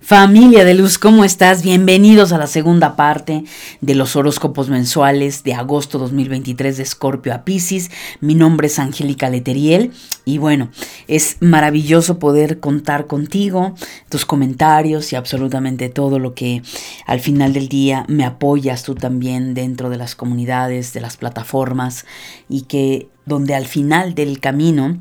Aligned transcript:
Familia 0.00 0.64
de 0.64 0.74
luz, 0.74 0.98
¿cómo 0.98 1.24
estás? 1.24 1.62
Bienvenidos 1.62 2.32
a 2.32 2.38
la 2.38 2.46
segunda 2.46 2.96
parte 2.96 3.44
de 3.80 3.94
los 3.94 4.16
horóscopos 4.16 4.68
mensuales 4.68 5.44
de 5.44 5.54
agosto 5.54 5.98
2023 5.98 6.76
de 6.76 6.82
Escorpio 6.82 7.32
a 7.32 7.44
Pisces. 7.44 7.90
Mi 8.20 8.34
nombre 8.34 8.66
es 8.66 8.78
Angélica 8.78 9.30
Leteriel 9.30 9.92
y 10.24 10.38
bueno, 10.38 10.68
es 11.06 11.36
maravilloso 11.40 12.18
poder 12.18 12.60
contar 12.60 13.06
contigo, 13.06 13.74
tus 14.08 14.26
comentarios 14.26 15.12
y 15.12 15.16
absolutamente 15.16 15.88
todo 15.88 16.18
lo 16.18 16.34
que 16.34 16.62
al 17.06 17.20
final 17.20 17.52
del 17.52 17.68
día 17.68 18.04
me 18.08 18.24
apoyas 18.24 18.82
tú 18.82 18.94
también 18.94 19.54
dentro 19.54 19.90
de 19.90 19.96
las 19.96 20.14
comunidades, 20.14 20.92
de 20.92 21.00
las 21.00 21.16
plataformas 21.16 22.04
y 22.48 22.62
que 22.62 23.08
donde 23.26 23.54
al 23.54 23.66
final 23.66 24.14
del 24.14 24.40
camino 24.40 24.98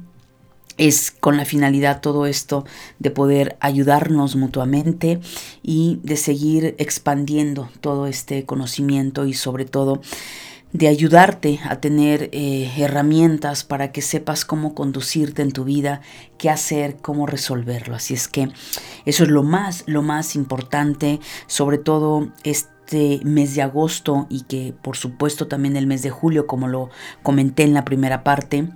es 0.77 1.11
con 1.11 1.37
la 1.37 1.45
finalidad 1.45 2.01
todo 2.01 2.25
esto 2.25 2.65
de 2.99 3.11
poder 3.11 3.57
ayudarnos 3.59 4.35
mutuamente 4.35 5.19
y 5.61 5.99
de 6.03 6.17
seguir 6.17 6.75
expandiendo 6.77 7.69
todo 7.81 8.07
este 8.07 8.45
conocimiento 8.45 9.25
y 9.25 9.33
sobre 9.33 9.65
todo 9.65 10.01
de 10.73 10.87
ayudarte 10.87 11.59
a 11.65 11.79
tener 11.79 12.29
eh, 12.31 12.71
herramientas 12.77 13.63
para 13.63 13.91
que 13.91 14.01
sepas 14.01 14.43
cómo 14.43 14.73
conducirte 14.73 15.43
en 15.43 15.51
tu 15.51 15.63
vida, 15.63 16.01
qué 16.39 16.49
hacer, 16.49 16.97
cómo 16.97 17.27
resolverlo. 17.27 17.95
Así 17.95 18.15
es 18.15 18.27
que 18.27 18.49
eso 19.05 19.23
es 19.23 19.29
lo 19.29 19.43
más, 19.43 19.83
lo 19.85 20.01
más 20.01 20.35
importante, 20.35 21.19
sobre 21.45 21.77
todo 21.77 22.29
este 22.43 23.19
mes 23.23 23.53
de 23.53 23.61
agosto 23.61 24.25
y 24.29 24.41
que 24.41 24.73
por 24.81 24.97
supuesto 24.97 25.47
también 25.47 25.77
el 25.77 25.85
mes 25.85 26.01
de 26.01 26.09
julio, 26.09 26.47
como 26.47 26.67
lo 26.67 26.89
comenté 27.21 27.63
en 27.63 27.75
la 27.75 27.85
primera 27.85 28.23
parte 28.23 28.67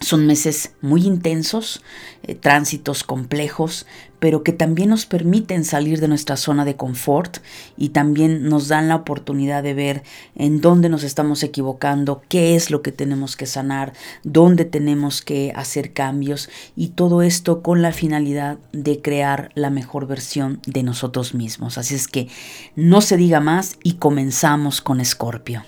son 0.00 0.26
meses 0.26 0.72
muy 0.80 1.04
intensos, 1.04 1.82
eh, 2.22 2.34
tránsitos 2.34 3.04
complejos, 3.04 3.86
pero 4.20 4.42
que 4.42 4.52
también 4.52 4.90
nos 4.90 5.06
permiten 5.06 5.64
salir 5.64 6.00
de 6.00 6.08
nuestra 6.08 6.36
zona 6.36 6.64
de 6.64 6.76
confort 6.76 7.38
y 7.76 7.90
también 7.90 8.48
nos 8.48 8.68
dan 8.68 8.88
la 8.88 8.96
oportunidad 8.96 9.62
de 9.62 9.74
ver 9.74 10.02
en 10.34 10.60
dónde 10.60 10.88
nos 10.88 11.04
estamos 11.04 11.42
equivocando, 11.42 12.22
qué 12.28 12.56
es 12.56 12.70
lo 12.70 12.82
que 12.82 12.92
tenemos 12.92 13.36
que 13.36 13.46
sanar, 13.46 13.92
dónde 14.24 14.64
tenemos 14.64 15.22
que 15.22 15.52
hacer 15.54 15.92
cambios 15.92 16.48
y 16.76 16.88
todo 16.88 17.22
esto 17.22 17.62
con 17.62 17.82
la 17.82 17.92
finalidad 17.92 18.58
de 18.72 19.00
crear 19.00 19.50
la 19.54 19.70
mejor 19.70 20.06
versión 20.06 20.60
de 20.66 20.82
nosotros 20.82 21.34
mismos. 21.34 21.78
Así 21.78 21.94
es 21.94 22.08
que 22.08 22.28
no 22.74 23.00
se 23.00 23.16
diga 23.16 23.40
más 23.40 23.76
y 23.82 23.94
comenzamos 23.94 24.80
con 24.80 25.00
Escorpio. 25.00 25.62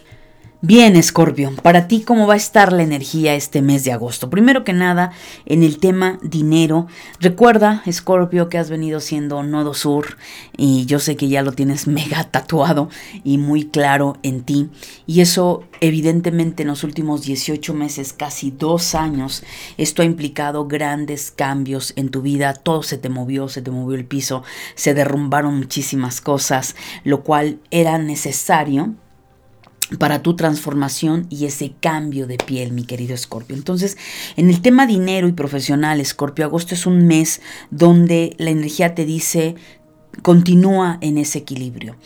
Bien, 0.62 0.94
Escorpio, 0.94 1.55
para 1.62 1.89
ti, 1.89 2.03
¿cómo 2.03 2.27
va 2.27 2.34
a 2.34 2.36
estar 2.36 2.70
la 2.70 2.83
energía 2.83 3.34
este 3.34 3.62
mes 3.62 3.83
de 3.83 3.92
agosto? 3.92 4.28
Primero 4.28 4.62
que 4.62 4.75
nada, 4.75 5.11
en 5.47 5.62
el 5.62 5.78
tema 5.78 6.19
dinero, 6.22 6.86
recuerda, 7.19 7.83
Escorpio, 7.86 8.50
que 8.50 8.58
has 8.58 8.69
venido 8.69 9.00
siendo 9.00 9.42
nodo 9.42 9.72
sur 9.72 10.19
y 10.58 10.84
yo 10.84 10.98
sé 10.98 11.16
que 11.16 11.28
ya 11.28 11.41
lo 11.41 11.53
tienes 11.53 11.86
mega 11.86 12.25
tatuado 12.25 12.91
y 13.25 13.38
muy 13.38 13.69
claro 13.69 14.19
en 14.22 14.42
ti. 14.42 14.69
Y 15.06 15.22
eso, 15.22 15.64
evidentemente, 15.81 16.64
en 16.64 16.69
los 16.69 16.84
últimos 16.84 17.22
18 17.22 17.72
meses, 17.72 18.12
casi 18.12 18.50
dos 18.50 18.94
años, 18.94 19.42
esto 19.78 20.03
ha 20.03 20.05
implicado 20.05 20.69
grandes 20.69 21.31
cambios 21.31 21.94
en 21.97 22.11
tu 22.11 22.20
vida. 22.20 22.53
Todo 22.53 22.82
se 22.82 22.99
te 22.99 23.09
movió, 23.09 23.49
se 23.49 23.62
te 23.62 23.70
movió 23.70 23.97
el 23.97 24.04
piso, 24.04 24.43
se 24.75 24.93
derrumbaron 24.93 25.56
muchísimas 25.56 26.20
cosas, 26.20 26.76
lo 27.03 27.22
cual 27.22 27.60
era 27.70 27.97
necesario 27.97 28.94
para 29.99 30.23
tu 30.23 30.37
transformación 30.37 31.27
y 31.31 31.47
ese 31.47 31.73
cambio 31.81 32.27
de 32.27 32.37
piel, 32.37 32.73
mi 32.73 32.84
querido 32.84 33.15
Escorpio. 33.15 33.56
Entonces, 33.56 33.97
en 34.37 34.49
el 34.49 34.62
tema 34.62 34.87
dinero 34.87 35.28
y 35.28 35.33
profesional, 35.33 36.01
Escorpio, 36.01 36.45
agosto 36.45 36.75
es 36.75 36.87
un 36.87 37.06
mes 37.06 37.41
donde 37.71 38.34
la 38.39 38.50
energía 38.50 38.95
te 38.95 39.05
dice, 39.05 39.56
continúa 40.23 40.99
en 41.00 41.19
ese 41.19 41.39
equilibrio. 41.39 41.97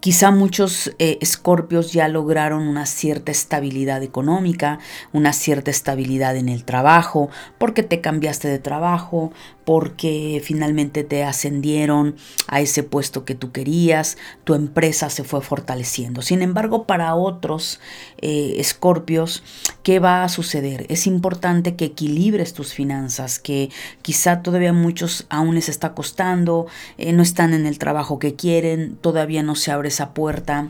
Quizá 0.00 0.30
muchos 0.30 0.94
eh, 0.98 1.18
escorpios 1.20 1.92
ya 1.92 2.08
lograron 2.08 2.66
una 2.66 2.86
cierta 2.86 3.30
estabilidad 3.30 4.02
económica, 4.02 4.78
una 5.12 5.34
cierta 5.34 5.70
estabilidad 5.70 6.36
en 6.36 6.48
el 6.48 6.64
trabajo, 6.64 7.28
porque 7.58 7.82
te 7.82 8.00
cambiaste 8.00 8.48
de 8.48 8.58
trabajo, 8.58 9.30
porque 9.70 10.42
finalmente 10.44 11.04
te 11.04 11.22
ascendieron 11.22 12.16
a 12.48 12.60
ese 12.60 12.82
puesto 12.82 13.24
que 13.24 13.36
tú 13.36 13.52
querías, 13.52 14.18
tu 14.42 14.54
empresa 14.54 15.10
se 15.10 15.22
fue 15.22 15.42
fortaleciendo. 15.42 16.22
Sin 16.22 16.42
embargo, 16.42 16.88
para 16.88 17.14
otros 17.14 17.78
eh, 18.18 18.56
escorpios, 18.58 19.44
¿qué 19.84 20.00
va 20.00 20.24
a 20.24 20.28
suceder? 20.28 20.86
Es 20.88 21.06
importante 21.06 21.76
que 21.76 21.84
equilibres 21.84 22.52
tus 22.52 22.74
finanzas, 22.74 23.38
que 23.38 23.70
quizá 24.02 24.42
todavía 24.42 24.72
muchos 24.72 25.26
aún 25.28 25.54
les 25.54 25.68
está 25.68 25.94
costando, 25.94 26.66
eh, 26.98 27.12
no 27.12 27.22
están 27.22 27.54
en 27.54 27.64
el 27.64 27.78
trabajo 27.78 28.18
que 28.18 28.34
quieren, 28.34 28.96
todavía 29.00 29.44
no 29.44 29.54
se 29.54 29.70
abre 29.70 29.86
esa 29.86 30.14
puerta 30.14 30.68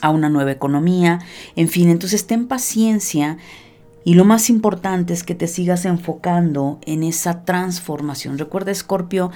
a 0.00 0.10
una 0.10 0.30
nueva 0.30 0.50
economía, 0.50 1.20
en 1.54 1.68
fin, 1.68 1.90
entonces 1.90 2.26
ten 2.26 2.48
paciencia 2.48 3.38
y 4.06 4.14
lo 4.14 4.24
más 4.24 4.50
importante 4.50 5.12
es 5.12 5.24
que 5.24 5.34
te 5.34 5.48
sigas 5.48 5.84
enfocando 5.84 6.78
en 6.86 7.02
esa 7.02 7.44
transformación. 7.44 8.38
Recuerda, 8.38 8.70
Escorpio, 8.70 9.32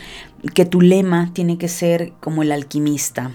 que 0.55 0.65
tu 0.65 0.81
lema 0.81 1.33
tiene 1.33 1.59
que 1.59 1.67
ser 1.67 2.13
como 2.21 2.45
el 2.45 2.53
alquimista 2.53 3.33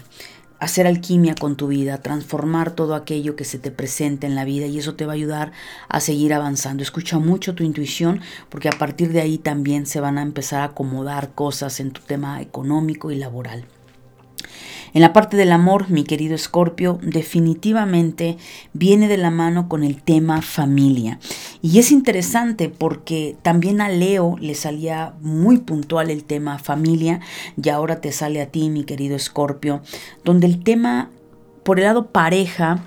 hacer 0.59 0.88
alquimia 0.88 1.35
con 1.35 1.57
tu 1.57 1.68
vida, 1.68 1.97
transformar 1.97 2.72
todo 2.72 2.96
aquello 2.96 3.35
que 3.35 3.44
se 3.44 3.59
te 3.59 3.69
presenta 3.69 4.25
en 4.25 4.34
la 4.34 4.46
vida 4.46 4.66
y 4.68 4.79
eso 4.79 4.96
te 4.96 5.06
va 5.06 5.12
a 5.12 5.16
ayudar 5.16 5.51
a 5.90 6.00
seguir 6.00 6.34
avanzando. 6.34 6.81
Escucha 6.81 7.19
mucho 7.19 7.53
tu 7.53 7.63
intuición 7.63 8.22
porque 8.50 8.69
a 8.69 8.78
partir 8.79 9.12
de 9.12 9.19
ahí 9.19 9.38
también 9.38 9.85
se 9.85 10.00
van 10.00 10.17
a 10.17 10.22
empezar 10.22 10.62
a 10.62 10.72
acomodar 10.72 11.34
cosas 11.34 11.81
en 11.81 11.91
tu 11.91 12.02
tema 12.02 12.41
económico 12.41 13.12
y 13.12 13.17
laboral. 13.17 13.66
En 14.93 15.01
la 15.01 15.11
parte 15.11 15.35
del 15.35 15.51
amor, 15.51 15.89
mi 15.89 16.03
querido 16.03 16.35
Escorpio, 16.35 16.99
definitivamente 17.01 18.38
viene 18.73 19.07
de 19.07 19.17
la 19.17 19.29
mano 19.29 19.67
con 19.67 19.83
el 19.83 20.01
tema 20.01 20.41
familia. 20.41 21.19
Y 21.61 21.79
es 21.79 21.91
interesante 21.91 22.69
porque 22.69 23.35
también 23.41 23.81
a 23.81 23.89
Leo 23.89 24.38
le 24.39 24.55
salía 24.55 25.13
muy 25.21 25.57
puntual 25.57 26.09
el 26.09 26.23
tema 26.23 26.59
familia 26.59 27.19
y 27.61 27.69
ahora 27.69 27.99
te 27.99 28.11
sale 28.11 28.41
a 28.41 28.47
ti, 28.47 28.69
mi 28.69 28.83
querido 28.85 29.16
Escorpio, 29.16 29.81
donde 30.23 30.47
el 30.47 30.63
tema 30.63 31.09
por 31.63 31.79
el 31.79 31.85
lado 31.85 32.11
pareja, 32.11 32.85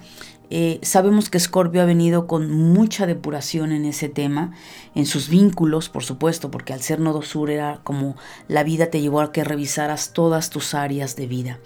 eh, 0.50 0.78
sabemos 0.82 1.28
que 1.28 1.38
Scorpio 1.38 1.82
ha 1.82 1.84
venido 1.84 2.26
con 2.26 2.50
mucha 2.50 3.06
depuración 3.06 3.72
en 3.72 3.84
ese 3.84 4.08
tema, 4.08 4.52
en 4.94 5.04
sus 5.04 5.28
vínculos, 5.28 5.90
por 5.90 6.04
supuesto, 6.04 6.50
porque 6.50 6.72
al 6.72 6.80
ser 6.80 7.00
nodo 7.00 7.20
sur 7.20 7.50
era 7.50 7.80
como 7.84 8.16
la 8.48 8.62
vida 8.62 8.86
te 8.86 9.00
llevó 9.00 9.20
a 9.20 9.30
que 9.30 9.44
revisaras 9.44 10.12
todas 10.14 10.48
tus 10.48 10.74
áreas 10.74 11.16
de 11.16 11.26
vida. 11.26 11.58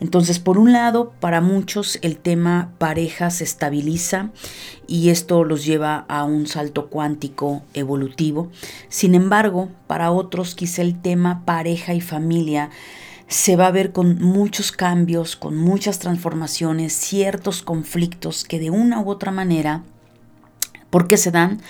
Entonces, 0.00 0.38
por 0.38 0.58
un 0.58 0.72
lado, 0.72 1.12
para 1.18 1.40
muchos 1.40 1.98
el 2.02 2.18
tema 2.18 2.72
pareja 2.78 3.30
se 3.30 3.44
estabiliza 3.44 4.30
y 4.86 5.08
esto 5.08 5.42
los 5.44 5.64
lleva 5.64 6.04
a 6.08 6.24
un 6.24 6.46
salto 6.46 6.88
cuántico 6.88 7.62
evolutivo. 7.72 8.50
Sin 8.88 9.14
embargo, 9.14 9.70
para 9.86 10.10
otros 10.10 10.54
quizá 10.54 10.82
el 10.82 11.00
tema 11.00 11.42
pareja 11.46 11.94
y 11.94 12.02
familia 12.02 12.70
se 13.28 13.56
va 13.56 13.66
a 13.66 13.72
ver 13.72 13.92
con 13.92 14.20
muchos 14.20 14.72
cambios, 14.72 15.36
con 15.36 15.56
muchas 15.56 15.98
transformaciones, 15.98 16.92
ciertos 16.92 17.62
conflictos 17.62 18.44
que 18.44 18.58
de 18.58 18.70
una 18.70 19.00
u 19.00 19.10
otra 19.10 19.32
manera, 19.32 19.82
¿por 20.90 21.08
qué 21.08 21.16
se 21.16 21.30
dan? 21.30 21.60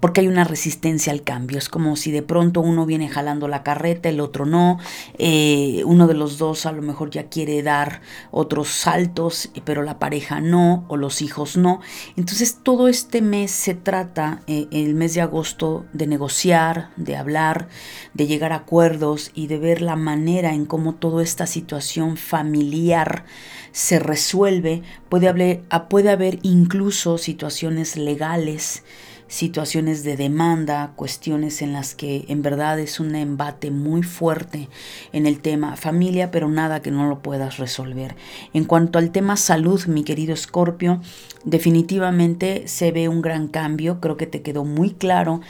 Porque 0.00 0.22
hay 0.22 0.28
una 0.28 0.44
resistencia 0.44 1.12
al 1.12 1.22
cambio. 1.22 1.58
Es 1.58 1.68
como 1.68 1.94
si 1.96 2.10
de 2.10 2.22
pronto 2.22 2.60
uno 2.60 2.86
viene 2.86 3.08
jalando 3.08 3.46
la 3.48 3.62
carreta, 3.62 4.08
el 4.08 4.20
otro 4.20 4.46
no, 4.46 4.78
eh, 5.18 5.82
uno 5.84 6.06
de 6.06 6.14
los 6.14 6.38
dos 6.38 6.66
a 6.66 6.72
lo 6.72 6.82
mejor 6.82 7.10
ya 7.10 7.28
quiere 7.28 7.62
dar 7.62 8.00
otros 8.30 8.68
saltos, 8.68 9.50
pero 9.64 9.82
la 9.82 9.98
pareja 9.98 10.40
no, 10.40 10.84
o 10.88 10.96
los 10.96 11.22
hijos 11.22 11.56
no. 11.56 11.80
Entonces 12.16 12.58
todo 12.62 12.88
este 12.88 13.20
mes 13.20 13.50
se 13.50 13.74
trata, 13.74 14.42
eh, 14.46 14.66
el 14.72 14.94
mes 14.94 15.14
de 15.14 15.20
agosto, 15.20 15.84
de 15.92 16.06
negociar, 16.06 16.90
de 16.96 17.16
hablar, 17.16 17.68
de 18.14 18.26
llegar 18.26 18.52
a 18.52 18.56
acuerdos 18.56 19.30
y 19.34 19.46
de 19.46 19.58
ver 19.58 19.82
la 19.82 19.96
manera 19.96 20.54
en 20.54 20.64
cómo 20.64 20.94
toda 20.94 21.22
esta 21.22 21.46
situación 21.46 22.16
familiar 22.16 23.24
se 23.72 23.98
resuelve. 23.98 24.82
Puede 25.08 25.28
haber, 25.28 25.62
puede 25.88 26.10
haber 26.10 26.38
incluso 26.42 27.18
situaciones 27.18 27.96
legales 27.96 28.82
situaciones 29.30 30.02
de 30.02 30.16
demanda, 30.16 30.92
cuestiones 30.96 31.62
en 31.62 31.72
las 31.72 31.94
que 31.94 32.24
en 32.28 32.42
verdad 32.42 32.80
es 32.80 32.98
un 32.98 33.14
embate 33.14 33.70
muy 33.70 34.02
fuerte 34.02 34.68
en 35.12 35.24
el 35.24 35.40
tema 35.40 35.76
familia, 35.76 36.32
pero 36.32 36.48
nada 36.48 36.82
que 36.82 36.90
no 36.90 37.08
lo 37.08 37.20
puedas 37.20 37.58
resolver. 37.58 38.16
En 38.52 38.64
cuanto 38.64 38.98
al 38.98 39.12
tema 39.12 39.36
salud, 39.36 39.86
mi 39.86 40.02
querido 40.02 40.34
Escorpio, 40.34 41.00
definitivamente 41.44 42.66
se 42.66 42.90
ve 42.90 43.08
un 43.08 43.22
gran 43.22 43.46
cambio, 43.46 44.00
creo 44.00 44.16
que 44.16 44.26
te 44.26 44.42
quedó 44.42 44.64
muy 44.64 44.90
claro 44.90 45.40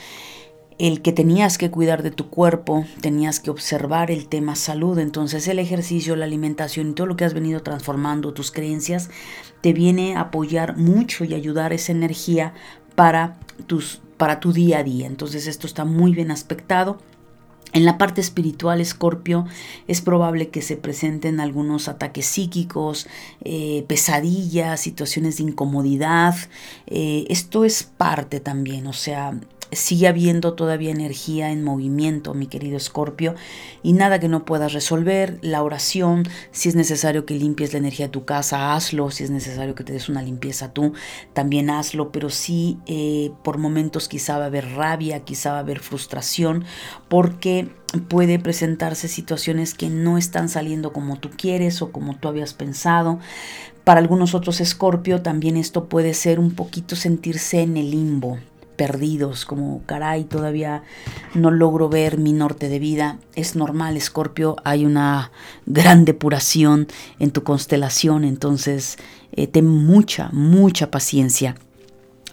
el 0.77 1.01
que 1.01 1.11
tenías 1.11 1.57
que 1.57 1.69
cuidar 1.69 2.01
de 2.01 2.11
tu 2.11 2.29
cuerpo, 2.29 2.85
tenías 3.01 3.39
que 3.39 3.51
observar 3.51 4.09
el 4.09 4.27
tema 4.27 4.55
salud, 4.55 4.97
entonces 4.99 5.47
el 5.47 5.59
ejercicio, 5.59 6.15
la 6.15 6.25
alimentación 6.25 6.89
y 6.89 6.93
todo 6.93 7.07
lo 7.07 7.15
que 7.15 7.25
has 7.25 7.35
venido 7.35 7.61
transformando, 7.61 8.33
tus 8.33 8.51
creencias, 8.51 9.09
te 9.61 9.73
viene 9.73 10.15
a 10.15 10.21
apoyar 10.21 10.77
mucho 10.77 11.23
y 11.23 11.35
ayudar 11.35 11.71
esa 11.71 11.91
energía 11.91 12.53
para, 12.95 13.37
tus, 13.61 14.01
para 14.17 14.39
tu 14.39 14.53
día 14.53 14.79
a 14.79 14.83
día. 14.83 15.07
Entonces 15.07 15.47
esto 15.47 15.67
está 15.67 15.85
muy 15.85 16.13
bien 16.13 16.31
aspectado. 16.31 16.99
En 17.73 17.85
la 17.85 17.97
parte 17.97 18.19
espiritual, 18.19 18.81
Escorpio, 18.81 19.45
es 19.87 20.01
probable 20.01 20.49
que 20.49 20.61
se 20.61 20.75
presenten 20.75 21.39
algunos 21.39 21.87
ataques 21.87 22.25
psíquicos, 22.25 23.07
eh, 23.45 23.85
pesadillas, 23.87 24.81
situaciones 24.81 25.37
de 25.37 25.43
incomodidad. 25.43 26.35
Eh, 26.87 27.25
esto 27.29 27.63
es 27.63 27.83
parte 27.83 28.41
también, 28.41 28.87
o 28.87 28.93
sea, 28.93 29.39
sigue 29.71 30.07
habiendo 30.07 30.53
todavía 30.53 30.91
energía 30.91 31.51
en 31.51 31.63
movimiento, 31.63 32.33
mi 32.33 32.47
querido 32.47 32.77
Escorpio, 32.77 33.35
y 33.83 33.93
nada 33.93 34.19
que 34.19 34.27
no 34.27 34.45
puedas 34.45 34.73
resolver. 34.73 35.37
La 35.41 35.63
oración, 35.63 36.23
si 36.51 36.69
es 36.69 36.75
necesario 36.75 37.25
que 37.25 37.35
limpies 37.35 37.73
la 37.73 37.79
energía 37.79 38.07
de 38.07 38.11
tu 38.11 38.25
casa, 38.25 38.73
hazlo. 38.73 39.11
Si 39.11 39.23
es 39.23 39.29
necesario 39.29 39.75
que 39.75 39.83
te 39.83 39.93
des 39.93 40.09
una 40.09 40.21
limpieza 40.21 40.73
tú, 40.73 40.93
también 41.33 41.69
hazlo. 41.69 42.11
Pero 42.11 42.29
sí, 42.29 42.77
eh, 42.85 43.31
por 43.43 43.57
momentos 43.57 44.07
quizá 44.07 44.37
va 44.37 44.45
a 44.45 44.47
haber 44.47 44.71
rabia, 44.71 45.21
quizá 45.21 45.51
va 45.51 45.57
a 45.57 45.61
haber 45.61 45.79
frustración, 45.79 46.65
porque 47.07 47.69
puede 48.07 48.39
presentarse 48.39 49.07
situaciones 49.07 49.73
que 49.73 49.89
no 49.89 50.17
están 50.17 50.49
saliendo 50.49 50.93
como 50.93 51.17
tú 51.17 51.29
quieres 51.29 51.81
o 51.81 51.91
como 51.91 52.15
tú 52.15 52.27
habías 52.27 52.53
pensado. 52.53 53.19
Para 53.83 53.99
algunos 53.99 54.35
otros 54.35 54.61
Escorpio 54.61 55.21
también 55.21 55.57
esto 55.57 55.89
puede 55.89 56.13
ser 56.13 56.39
un 56.39 56.51
poquito 56.51 56.95
sentirse 56.95 57.61
en 57.61 57.77
el 57.77 57.91
limbo, 57.91 58.37
perdidos, 58.75 59.45
como 59.45 59.83
caray, 59.85 60.23
todavía 60.23 60.83
no 61.33 61.51
logro 61.51 61.89
ver 61.89 62.17
mi 62.17 62.33
norte 62.33 62.69
de 62.69 62.79
vida. 62.79 63.19
Es 63.35 63.55
normal, 63.55 63.97
Escorpio, 63.97 64.55
hay 64.63 64.85
una 64.85 65.31
gran 65.65 66.05
depuración 66.05 66.87
en 67.19 67.31
tu 67.31 67.43
constelación, 67.43 68.23
entonces 68.23 68.97
eh, 69.31 69.47
ten 69.47 69.67
mucha, 69.67 70.29
mucha 70.31 70.91
paciencia. 70.91 71.55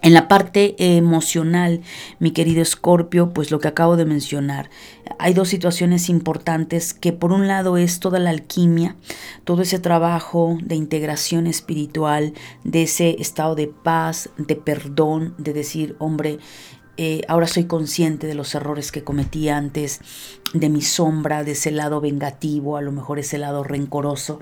En 0.00 0.14
la 0.14 0.29
parte 0.29 0.76
emocional, 0.79 1.81
mi 2.20 2.31
querido 2.31 2.62
Escorpio, 2.62 3.31
pues 3.31 3.50
lo 3.50 3.58
que 3.58 3.67
acabo 3.67 3.96
de 3.96 4.05
mencionar, 4.05 4.70
hay 5.18 5.34
dos 5.34 5.48
situaciones 5.48 6.08
importantes 6.08 6.94
que 6.94 7.12
por 7.12 7.32
un 7.32 7.48
lado 7.48 7.76
es 7.76 8.00
toda 8.00 8.18
la 8.18 8.30
alquimia, 8.30 8.96
todo 9.44 9.62
ese 9.62 9.78
trabajo 9.78 10.58
de 10.62 10.76
integración 10.76 11.46
espiritual, 11.46 12.34
de 12.64 12.82
ese 12.82 13.16
estado 13.20 13.54
de 13.54 13.66
paz, 13.68 14.30
de 14.36 14.56
perdón, 14.56 15.34
de 15.38 15.52
decir, 15.52 15.96
hombre, 15.98 16.38
eh, 16.96 17.22
ahora 17.28 17.46
soy 17.46 17.64
consciente 17.64 18.26
de 18.26 18.34
los 18.34 18.54
errores 18.54 18.90
que 18.90 19.04
cometí 19.04 19.48
antes, 19.48 20.00
de 20.52 20.68
mi 20.68 20.82
sombra, 20.82 21.44
de 21.44 21.52
ese 21.52 21.70
lado 21.70 22.00
vengativo, 22.00 22.76
a 22.76 22.82
lo 22.82 22.92
mejor 22.92 23.18
ese 23.18 23.38
lado 23.38 23.62
rencoroso 23.62 24.40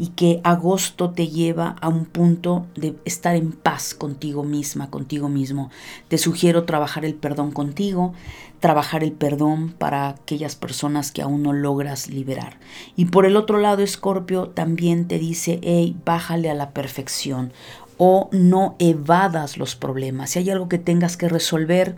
y 0.00 0.08
que 0.08 0.40
agosto 0.44 1.10
te 1.10 1.28
lleva 1.28 1.76
a 1.82 1.88
un 1.88 2.06
punto 2.06 2.66
de 2.74 2.96
estar 3.04 3.36
en 3.36 3.52
paz 3.52 3.92
contigo 3.92 4.44
misma, 4.44 4.88
contigo 4.88 5.28
mismo. 5.28 5.70
Te 6.08 6.16
sugiero 6.16 6.64
trabajar 6.64 7.04
el 7.04 7.14
perdón 7.14 7.50
contigo, 7.50 8.14
trabajar 8.60 9.04
el 9.04 9.12
perdón 9.12 9.74
para 9.76 10.08
aquellas 10.08 10.56
personas 10.56 11.12
que 11.12 11.20
aún 11.20 11.42
no 11.42 11.52
logras 11.52 12.08
liberar. 12.08 12.58
Y 12.96 13.04
por 13.04 13.26
el 13.26 13.36
otro 13.36 13.58
lado, 13.58 13.82
Escorpio 13.82 14.48
también 14.48 15.06
te 15.06 15.18
dice, 15.18 15.60
hey, 15.62 15.94
bájale 16.06 16.48
a 16.48 16.54
la 16.54 16.70
perfección 16.70 17.52
o 17.98 18.30
no 18.32 18.76
evadas 18.78 19.58
los 19.58 19.76
problemas. 19.76 20.30
Si 20.30 20.38
hay 20.38 20.48
algo 20.48 20.70
que 20.70 20.78
tengas 20.78 21.18
que 21.18 21.28
resolver, 21.28 21.96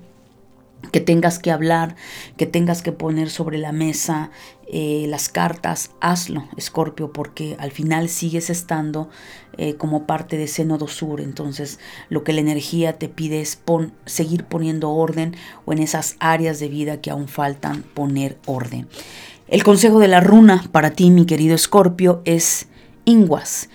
que 0.90 1.00
tengas 1.00 1.38
que 1.38 1.50
hablar, 1.50 1.94
que 2.36 2.46
tengas 2.46 2.82
que 2.82 2.92
poner 2.92 3.30
sobre 3.30 3.58
la 3.58 3.72
mesa 3.72 4.30
eh, 4.74 5.04
las 5.08 5.28
cartas, 5.28 5.90
hazlo, 6.00 6.48
Escorpio, 6.56 7.12
porque 7.12 7.56
al 7.58 7.72
final 7.72 8.08
sigues 8.08 8.48
estando 8.48 9.10
eh, 9.58 9.74
como 9.74 10.06
parte 10.06 10.38
de 10.38 10.44
ese 10.44 10.64
nodo 10.64 10.88
sur. 10.88 11.20
Entonces, 11.20 11.78
lo 12.08 12.24
que 12.24 12.32
la 12.32 12.40
energía 12.40 12.98
te 12.98 13.08
pide 13.08 13.42
es 13.42 13.60
seguir 14.06 14.44
poniendo 14.44 14.90
orden 14.90 15.36
o 15.66 15.72
en 15.72 15.78
esas 15.78 16.16
áreas 16.20 16.58
de 16.58 16.68
vida 16.68 17.00
que 17.00 17.10
aún 17.10 17.28
faltan 17.28 17.82
poner 17.82 18.38
orden. 18.46 18.88
El 19.46 19.62
consejo 19.62 19.98
de 19.98 20.08
la 20.08 20.20
runa 20.20 20.64
para 20.72 20.92
ti, 20.92 21.10
mi 21.10 21.26
querido 21.26 21.54
Escorpio, 21.54 22.22
es 22.24 22.68
Inguas. 23.04 23.68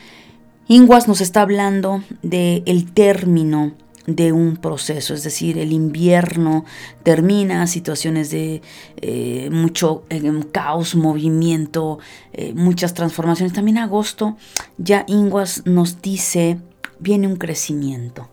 Inguas 0.67 1.07
nos 1.07 1.21
está 1.21 1.41
hablando 1.41 2.03
del 2.23 2.63
el 2.65 2.91
término 2.91 3.73
de 4.07 4.31
un 4.31 4.55
proceso, 4.55 5.13
es 5.13 5.23
decir, 5.23 5.57
el 5.57 5.73
invierno 5.73 6.63
termina, 7.03 7.67
situaciones 7.67 8.31
de 8.31 8.61
eh, 9.01 9.49
mucho 9.51 10.05
eh, 10.09 10.23
caos, 10.51 10.95
movimiento, 10.95 11.99
eh, 12.31 12.53
muchas 12.55 12.93
transformaciones. 12.93 13.53
También 13.53 13.77
agosto, 13.77 14.37
ya 14.77 15.03
Inguas 15.07 15.65
nos 15.65 16.01
dice, 16.01 16.57
viene 16.99 17.27
un 17.27 17.35
crecimiento. 17.35 18.29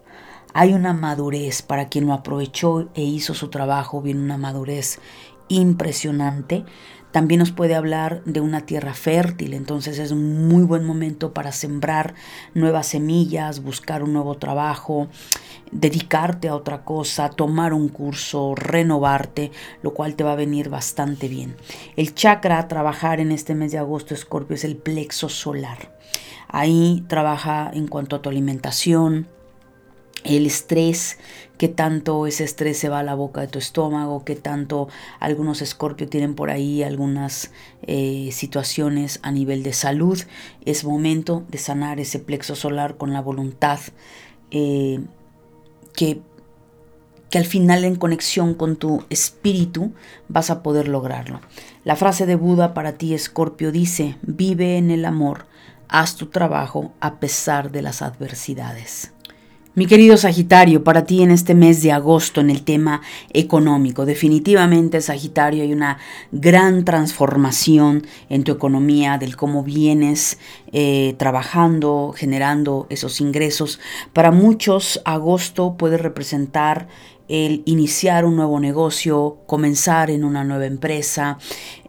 Hay 0.52 0.72
una 0.72 0.92
madurez 0.92 1.62
para 1.62 1.88
quien 1.88 2.06
lo 2.06 2.12
aprovechó 2.12 2.88
e 2.94 3.02
hizo 3.02 3.34
su 3.34 3.48
trabajo, 3.48 4.00
viene 4.00 4.22
una 4.22 4.38
madurez 4.38 5.00
impresionante. 5.48 6.64
También 7.10 7.40
nos 7.40 7.52
puede 7.52 7.74
hablar 7.74 8.22
de 8.24 8.40
una 8.40 8.66
tierra 8.66 8.92
fértil, 8.92 9.54
entonces 9.54 10.00
es 10.00 10.10
un 10.10 10.48
muy 10.48 10.64
buen 10.64 10.84
momento 10.84 11.32
para 11.32 11.52
sembrar 11.52 12.14
nuevas 12.54 12.88
semillas, 12.88 13.62
buscar 13.62 14.02
un 14.02 14.12
nuevo 14.12 14.36
trabajo, 14.36 15.08
dedicarte 15.74 16.48
a 16.48 16.54
otra 16.54 16.84
cosa, 16.84 17.28
tomar 17.28 17.74
un 17.74 17.88
curso, 17.88 18.54
renovarte, 18.54 19.50
lo 19.82 19.92
cual 19.92 20.14
te 20.14 20.24
va 20.24 20.32
a 20.32 20.36
venir 20.36 20.70
bastante 20.70 21.28
bien. 21.28 21.56
El 21.96 22.14
chakra 22.14 22.58
a 22.58 22.68
trabajar 22.68 23.20
en 23.20 23.32
este 23.32 23.54
mes 23.54 23.72
de 23.72 23.78
agosto, 23.78 24.14
Escorpio, 24.14 24.54
es 24.54 24.64
el 24.64 24.76
plexo 24.76 25.28
solar. 25.28 25.92
Ahí 26.48 27.04
trabaja 27.08 27.70
en 27.74 27.88
cuanto 27.88 28.16
a 28.16 28.22
tu 28.22 28.30
alimentación, 28.30 29.26
el 30.22 30.46
estrés, 30.46 31.18
qué 31.58 31.68
tanto 31.68 32.26
ese 32.26 32.44
estrés 32.44 32.78
se 32.78 32.88
va 32.88 33.00
a 33.00 33.02
la 33.02 33.14
boca 33.14 33.42
de 33.42 33.48
tu 33.48 33.58
estómago, 33.58 34.24
qué 34.24 34.36
tanto 34.36 34.88
algunos 35.20 35.60
escorpios 35.60 36.08
tienen 36.08 36.34
por 36.34 36.50
ahí 36.50 36.82
algunas 36.82 37.50
eh, 37.82 38.30
situaciones 38.32 39.20
a 39.22 39.32
nivel 39.32 39.62
de 39.62 39.74
salud. 39.74 40.18
Es 40.64 40.84
momento 40.84 41.44
de 41.48 41.58
sanar 41.58 42.00
ese 42.00 42.20
plexo 42.20 42.56
solar 42.56 42.96
con 42.96 43.12
la 43.12 43.20
voluntad 43.20 43.80
eh, 44.50 45.00
que, 45.94 46.20
que 47.30 47.38
al 47.38 47.46
final 47.46 47.84
en 47.84 47.96
conexión 47.96 48.54
con 48.54 48.76
tu 48.76 49.04
espíritu 49.08 49.92
vas 50.28 50.50
a 50.50 50.62
poder 50.62 50.88
lograrlo. 50.88 51.40
La 51.84 51.96
frase 51.96 52.26
de 52.26 52.36
Buda 52.36 52.74
para 52.74 52.92
ti, 52.92 53.14
Escorpio, 53.14 53.72
dice, 53.72 54.18
vive 54.22 54.76
en 54.76 54.90
el 54.90 55.04
amor, 55.04 55.46
haz 55.88 56.16
tu 56.16 56.26
trabajo 56.26 56.92
a 57.00 57.18
pesar 57.20 57.70
de 57.70 57.82
las 57.82 58.02
adversidades. 58.02 59.13
Mi 59.76 59.86
querido 59.86 60.16
Sagitario, 60.16 60.84
para 60.84 61.04
ti 61.04 61.24
en 61.24 61.32
este 61.32 61.56
mes 61.56 61.82
de 61.82 61.90
agosto 61.90 62.40
en 62.40 62.48
el 62.48 62.62
tema 62.62 63.02
económico, 63.32 64.06
definitivamente 64.06 65.00
Sagitario 65.00 65.64
hay 65.64 65.72
una 65.72 65.98
gran 66.30 66.84
transformación 66.84 68.06
en 68.28 68.44
tu 68.44 68.52
economía, 68.52 69.18
del 69.18 69.34
cómo 69.34 69.64
vienes 69.64 70.38
eh, 70.70 71.16
trabajando, 71.18 72.14
generando 72.16 72.86
esos 72.88 73.20
ingresos. 73.20 73.80
Para 74.12 74.30
muchos, 74.30 75.02
agosto 75.04 75.74
puede 75.76 75.98
representar 75.98 76.86
el 77.26 77.64
iniciar 77.64 78.26
un 78.26 78.36
nuevo 78.36 78.60
negocio, 78.60 79.38
comenzar 79.46 80.08
en 80.08 80.24
una 80.24 80.44
nueva 80.44 80.66
empresa, 80.66 81.38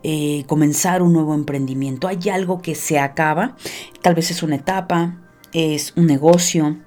eh, 0.01 0.43
comenzar 0.47 1.03
un 1.03 1.13
nuevo 1.13 1.35
emprendimiento. 1.35 2.07
Hay 2.07 2.29
algo 2.29 2.63
que 2.63 2.73
se 2.73 2.97
acaba, 2.97 3.55
tal 4.01 4.15
vez 4.15 4.31
es 4.31 4.41
una 4.41 4.55
etapa, 4.55 5.21
es 5.53 5.93
un 5.95 6.07
negocio 6.07 6.77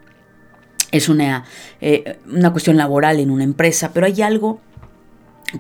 es 0.92 1.09
una, 1.09 1.45
eh, 1.80 2.18
una 2.26 2.52
cuestión 2.52 2.76
laboral 2.76 3.21
en 3.21 3.30
una 3.30 3.45
empresa, 3.45 3.92
pero 3.92 4.07
hay 4.07 4.23
algo 4.23 4.61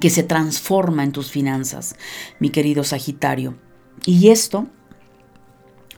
que 0.00 0.10
se 0.10 0.22
transforma 0.22 1.04
en 1.04 1.12
tus 1.12 1.30
finanzas, 1.30 1.96
mi 2.38 2.50
querido 2.50 2.84
Sagitario. 2.84 3.56
Y 4.04 4.28
esto, 4.28 4.66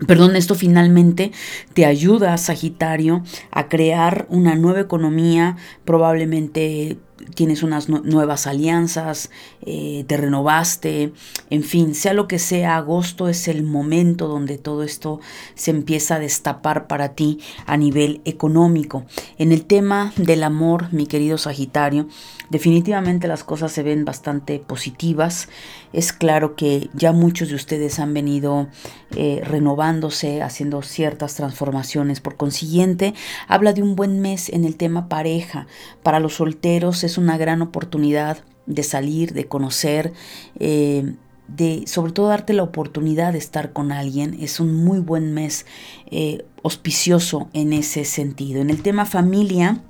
perdón, 0.06 0.36
esto 0.36 0.54
finalmente 0.54 1.32
te 1.74 1.86
ayuda, 1.86 2.36
Sagitario, 2.38 3.22
a 3.50 3.68
crear 3.68 4.26
una 4.28 4.54
nueva 4.54 4.80
economía, 4.80 5.56
probablemente 5.84 6.98
tienes 7.34 7.62
unas 7.62 7.88
nuevas 7.88 8.46
alianzas, 8.46 9.30
eh, 9.62 10.04
te 10.06 10.16
renovaste, 10.16 11.12
en 11.50 11.62
fin, 11.62 11.94
sea 11.94 12.14
lo 12.14 12.28
que 12.28 12.38
sea, 12.38 12.76
agosto 12.76 13.28
es 13.28 13.48
el 13.48 13.62
momento 13.62 14.28
donde 14.28 14.58
todo 14.58 14.82
esto 14.82 15.20
se 15.54 15.70
empieza 15.70 16.16
a 16.16 16.18
destapar 16.18 16.86
para 16.86 17.14
ti 17.14 17.40
a 17.66 17.76
nivel 17.76 18.20
económico. 18.24 19.04
En 19.38 19.52
el 19.52 19.64
tema 19.64 20.12
del 20.16 20.42
amor, 20.42 20.92
mi 20.92 21.06
querido 21.06 21.38
Sagitario, 21.38 22.08
definitivamente 22.50 23.28
las 23.28 23.44
cosas 23.44 23.72
se 23.72 23.82
ven 23.82 24.04
bastante 24.04 24.58
positivas. 24.58 25.48
Es 25.92 26.12
claro 26.12 26.54
que 26.54 26.90
ya 26.94 27.12
muchos 27.12 27.48
de 27.48 27.54
ustedes 27.54 27.98
han 27.98 28.14
venido 28.14 28.68
eh, 29.16 29.40
renovándose, 29.44 30.42
haciendo 30.42 30.82
ciertas 30.82 31.34
transformaciones. 31.34 32.20
Por 32.20 32.36
consiguiente, 32.36 33.14
habla 33.48 33.72
de 33.72 33.82
un 33.82 33.96
buen 33.96 34.20
mes 34.20 34.48
en 34.48 34.64
el 34.64 34.76
tema 34.76 35.08
pareja. 35.08 35.66
Para 36.02 36.20
los 36.20 36.34
solteros 36.34 37.02
es 37.04 37.09
una 37.18 37.38
gran 37.38 37.62
oportunidad 37.62 38.38
de 38.66 38.82
salir, 38.82 39.32
de 39.32 39.46
conocer, 39.46 40.12
eh, 40.58 41.14
de 41.48 41.84
sobre 41.86 42.12
todo 42.12 42.28
darte 42.28 42.52
la 42.52 42.62
oportunidad 42.62 43.32
de 43.32 43.38
estar 43.38 43.72
con 43.72 43.92
alguien. 43.92 44.36
Es 44.40 44.60
un 44.60 44.74
muy 44.84 45.00
buen 45.00 45.34
mes 45.34 45.66
eh, 46.10 46.44
auspicioso 46.62 47.48
en 47.52 47.72
ese 47.72 48.04
sentido. 48.04 48.60
En 48.60 48.70
el 48.70 48.82
tema 48.82 49.04
familia, 49.04 49.82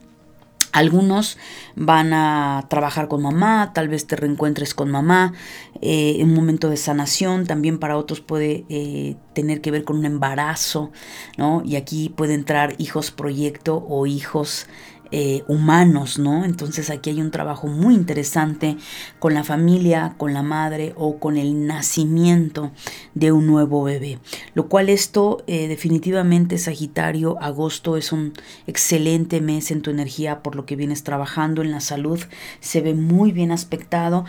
algunos 0.73 1.37
van 1.75 2.13
a 2.13 2.67
trabajar 2.69 3.09
con 3.09 3.23
mamá, 3.23 3.73
tal 3.75 3.89
vez 3.89 4.07
te 4.07 4.15
reencuentres 4.17 4.73
con 4.73 4.91
mamá, 4.91 5.33
eh, 5.81 6.19
un 6.23 6.33
momento 6.33 6.71
de 6.71 6.77
sanación, 6.77 7.47
también 7.47 7.79
para 7.79 7.97
otros 7.97 8.21
puede 8.21 8.65
eh, 8.69 9.17
tener 9.35 9.61
que 9.61 9.73
ver 9.73 9.85
con 9.85 9.99
un 9.99 10.05
embarazo, 10.05 10.93
¿no? 11.37 11.63
Y 11.65 11.75
aquí 11.75 12.09
puede 12.09 12.35
entrar 12.35 12.75
hijos 12.79 13.11
proyecto 13.11 13.85
o 13.89 14.07
hijos 14.07 14.69
eh, 15.13 15.43
humanos, 15.49 16.19
¿no? 16.19 16.45
Entonces 16.45 16.91
aquí 16.91 17.11
hay 17.11 17.21
un 17.21 17.31
trabajo 17.31 17.67
muy 17.67 17.95
interesante 17.95 18.77
con 19.19 19.35
la 19.35 19.45
familia, 19.45 20.15
con 20.17 20.33
la 20.33 20.43
madre 20.43 20.95
o 20.97 21.19
con 21.19 21.37
el 21.37 21.67
nacimiento 21.67 22.71
de 23.15 23.33
un 23.33 23.47
nuevo 23.47 23.83
bebé. 23.83 24.19
Lo 24.55 24.69
cual 24.69 24.89
esto 24.89 25.43
eh, 25.47 25.69
definitivamente 25.69 26.59
Sagitario, 26.59 27.41
agosto 27.41 27.97
es 27.97 28.13
un 28.13 28.33
excelente 28.67 29.41
mes 29.41 29.71
en 29.71 29.83
tu 29.83 29.91
energía 29.91 30.43
por 30.43 30.55
lo 30.55 30.67
que 30.67 30.77
vienes 30.77 31.03
trabajando 31.03 31.63
en 31.63 31.71
la 31.71 31.81
salud, 31.81 32.21
se 32.61 32.81
ve 32.81 32.95
muy 32.95 33.33
bien 33.33 33.53
aspectado. 33.53 34.25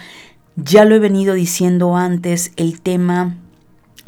Ya 0.55 0.85
lo 0.85 0.95
he 0.95 0.99
venido 0.99 1.33
diciendo 1.33 1.95
antes, 1.95 2.51
el 2.57 2.81
tema 2.81 3.37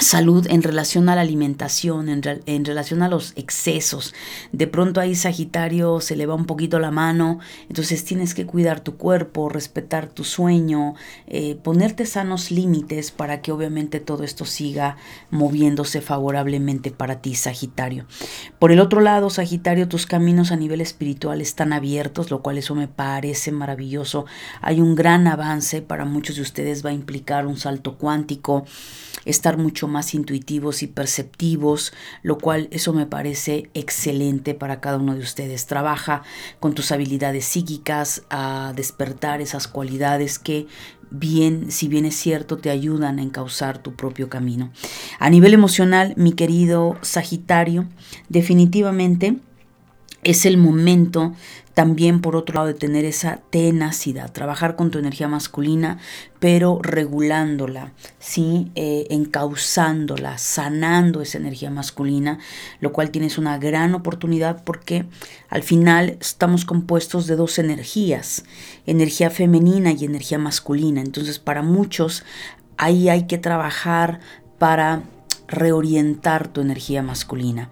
salud 0.03 0.45
en 0.49 0.61
relación 0.61 1.09
a 1.09 1.15
la 1.15 1.21
alimentación, 1.21 2.09
en, 2.09 2.65
relación 2.65 3.01
a 3.01 3.07
los 3.07 3.33
excesos. 3.35 4.13
De 4.51 4.67
pronto 4.67 5.01
ahí 5.01 5.15
Sagitario 5.15 5.99
se 5.99 6.15
le 6.15 6.25
va 6.25 6.35
un 6.35 6.45
poquito 6.45 6.79
la 6.79 6.91
mano, 6.91 7.39
entonces 7.67 8.03
tienes 8.03 8.33
que 8.33 8.45
cuidar 8.45 8.81
tu 8.81 8.97
cuerpo, 8.97 9.49
respetar 9.49 10.07
tu 10.07 10.23
sueño, 10.23 10.93
eh, 11.27 11.55
ponerte 11.63 12.05
sanos 12.05 12.51
límites 12.51 13.11
para 13.11 13.41
que 13.41 13.51
obviamente 13.51 13.99
todo 13.99 14.23
esto 14.23 14.45
siga 14.45 14.97
moviéndose 15.31 16.01
favorablemente 16.01 16.91
para 16.91 17.21
ti, 17.21 17.35
Sagitario. 17.35 18.05
Por 18.59 18.71
el 18.71 18.79
otro 18.79 19.01
lado, 19.01 19.29
Sagitario, 19.29 19.87
tus 19.87 20.05
caminos 20.05 20.51
a 20.51 20.55
nivel 20.55 20.81
espiritual 20.81 21.41
están 21.41 21.73
abiertos, 21.73 22.29
lo 22.29 22.41
cual 22.41 22.57
eso 22.57 22.75
me 22.75 22.87
parece 22.87 23.51
maravilloso. 23.51 24.25
Hay 24.61 24.81
un 24.81 24.95
gran 24.95 25.27
avance, 25.27 25.81
para 25.81 26.05
muchos 26.05 26.35
de 26.35 26.41
ustedes 26.41 26.85
va 26.85 26.89
a 26.91 26.93
implicar 26.93 27.47
un 27.47 27.57
salto 27.57 27.97
cuántico 27.97 28.65
estar 29.25 29.57
mucho 29.57 29.87
más 29.87 29.92
intuitivos 30.13 30.81
y 30.83 30.87
perceptivos, 30.87 31.93
lo 32.23 32.37
cual 32.37 32.67
eso 32.71 32.93
me 32.93 33.05
parece 33.05 33.69
excelente 33.73 34.53
para 34.53 34.81
cada 34.81 34.97
uno 34.97 35.13
de 35.15 35.21
ustedes. 35.21 35.67
Trabaja 35.67 36.23
con 36.59 36.73
tus 36.73 36.91
habilidades 36.91 37.45
psíquicas 37.45 38.23
a 38.29 38.73
despertar 38.75 39.41
esas 39.41 39.67
cualidades 39.67 40.39
que 40.39 40.67
bien, 41.11 41.71
si 41.71 41.87
bien 41.87 42.05
es 42.05 42.15
cierto, 42.15 42.57
te 42.57 42.69
ayudan 42.69 43.19
a 43.19 43.21
encauzar 43.21 43.77
tu 43.77 43.95
propio 43.95 44.29
camino. 44.29 44.71
A 45.19 45.29
nivel 45.29 45.53
emocional, 45.53 46.13
mi 46.17 46.33
querido 46.33 46.97
Sagitario, 47.01 47.87
definitivamente 48.29 49.37
es 50.23 50.45
el 50.45 50.57
momento 50.57 51.33
también 51.73 52.21
por 52.21 52.35
otro 52.35 52.55
lado 52.55 52.67
de 52.67 52.73
tener 52.73 53.03
esa 53.05 53.39
tenacidad, 53.49 54.31
trabajar 54.31 54.75
con 54.75 54.91
tu 54.91 54.99
energía 54.99 55.27
masculina, 55.27 55.97
pero 56.39 56.79
regulándola, 56.81 57.93
¿sí? 58.19 58.71
Eh, 58.75 59.07
encauzándola, 59.09 60.37
sanando 60.37 61.21
esa 61.21 61.39
energía 61.39 61.71
masculina, 61.71 62.39
lo 62.79 62.91
cual 62.93 63.09
tienes 63.09 63.37
una 63.37 63.57
gran 63.57 63.95
oportunidad 63.95 64.63
porque 64.63 65.05
al 65.49 65.63
final 65.63 66.17
estamos 66.19 66.65
compuestos 66.65 67.25
de 67.27 67.35
dos 67.35 67.57
energías, 67.57 68.43
energía 68.85 69.29
femenina 69.29 69.91
y 69.91 70.05
energía 70.05 70.37
masculina. 70.37 71.01
Entonces 71.01 71.39
para 71.39 71.63
muchos 71.63 72.23
ahí 72.77 73.09
hay 73.09 73.25
que 73.25 73.37
trabajar 73.37 74.19
para 74.59 75.03
reorientar 75.47 76.47
tu 76.47 76.61
energía 76.61 77.01
masculina. 77.01 77.69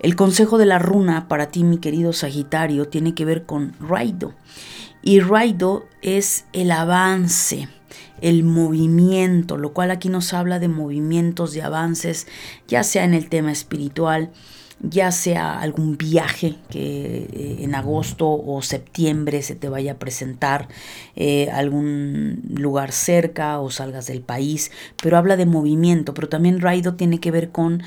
El 0.00 0.16
consejo 0.16 0.58
de 0.58 0.66
la 0.66 0.78
runa 0.78 1.28
para 1.28 1.50
ti, 1.50 1.64
mi 1.64 1.78
querido 1.78 2.12
Sagitario, 2.12 2.88
tiene 2.88 3.14
que 3.14 3.24
ver 3.24 3.44
con 3.44 3.74
Raido. 3.80 4.34
Y 5.02 5.20
Raido 5.20 5.84
es 6.02 6.46
el 6.52 6.70
avance, 6.70 7.68
el 8.20 8.42
movimiento, 8.42 9.58
lo 9.58 9.72
cual 9.72 9.90
aquí 9.90 10.08
nos 10.08 10.32
habla 10.32 10.58
de 10.58 10.68
movimientos, 10.68 11.52
de 11.52 11.62
avances, 11.62 12.26
ya 12.66 12.82
sea 12.82 13.04
en 13.04 13.14
el 13.14 13.28
tema 13.28 13.52
espiritual, 13.52 14.30
ya 14.80 15.12
sea 15.12 15.60
algún 15.60 15.96
viaje 15.96 16.56
que 16.68 17.28
eh, 17.32 17.56
en 17.60 17.74
agosto 17.74 18.30
o 18.30 18.62
septiembre 18.62 19.42
se 19.42 19.54
te 19.54 19.68
vaya 19.68 19.92
a 19.92 19.98
presentar, 19.98 20.68
eh, 21.16 21.50
algún 21.50 22.42
lugar 22.48 22.92
cerca 22.92 23.60
o 23.60 23.70
salgas 23.70 24.06
del 24.06 24.20
país, 24.20 24.70
pero 25.02 25.16
habla 25.16 25.36
de 25.36 25.46
movimiento, 25.46 26.14
pero 26.14 26.28
también 26.28 26.60
Raido 26.60 26.94
tiene 26.94 27.20
que 27.20 27.30
ver 27.30 27.50
con 27.50 27.82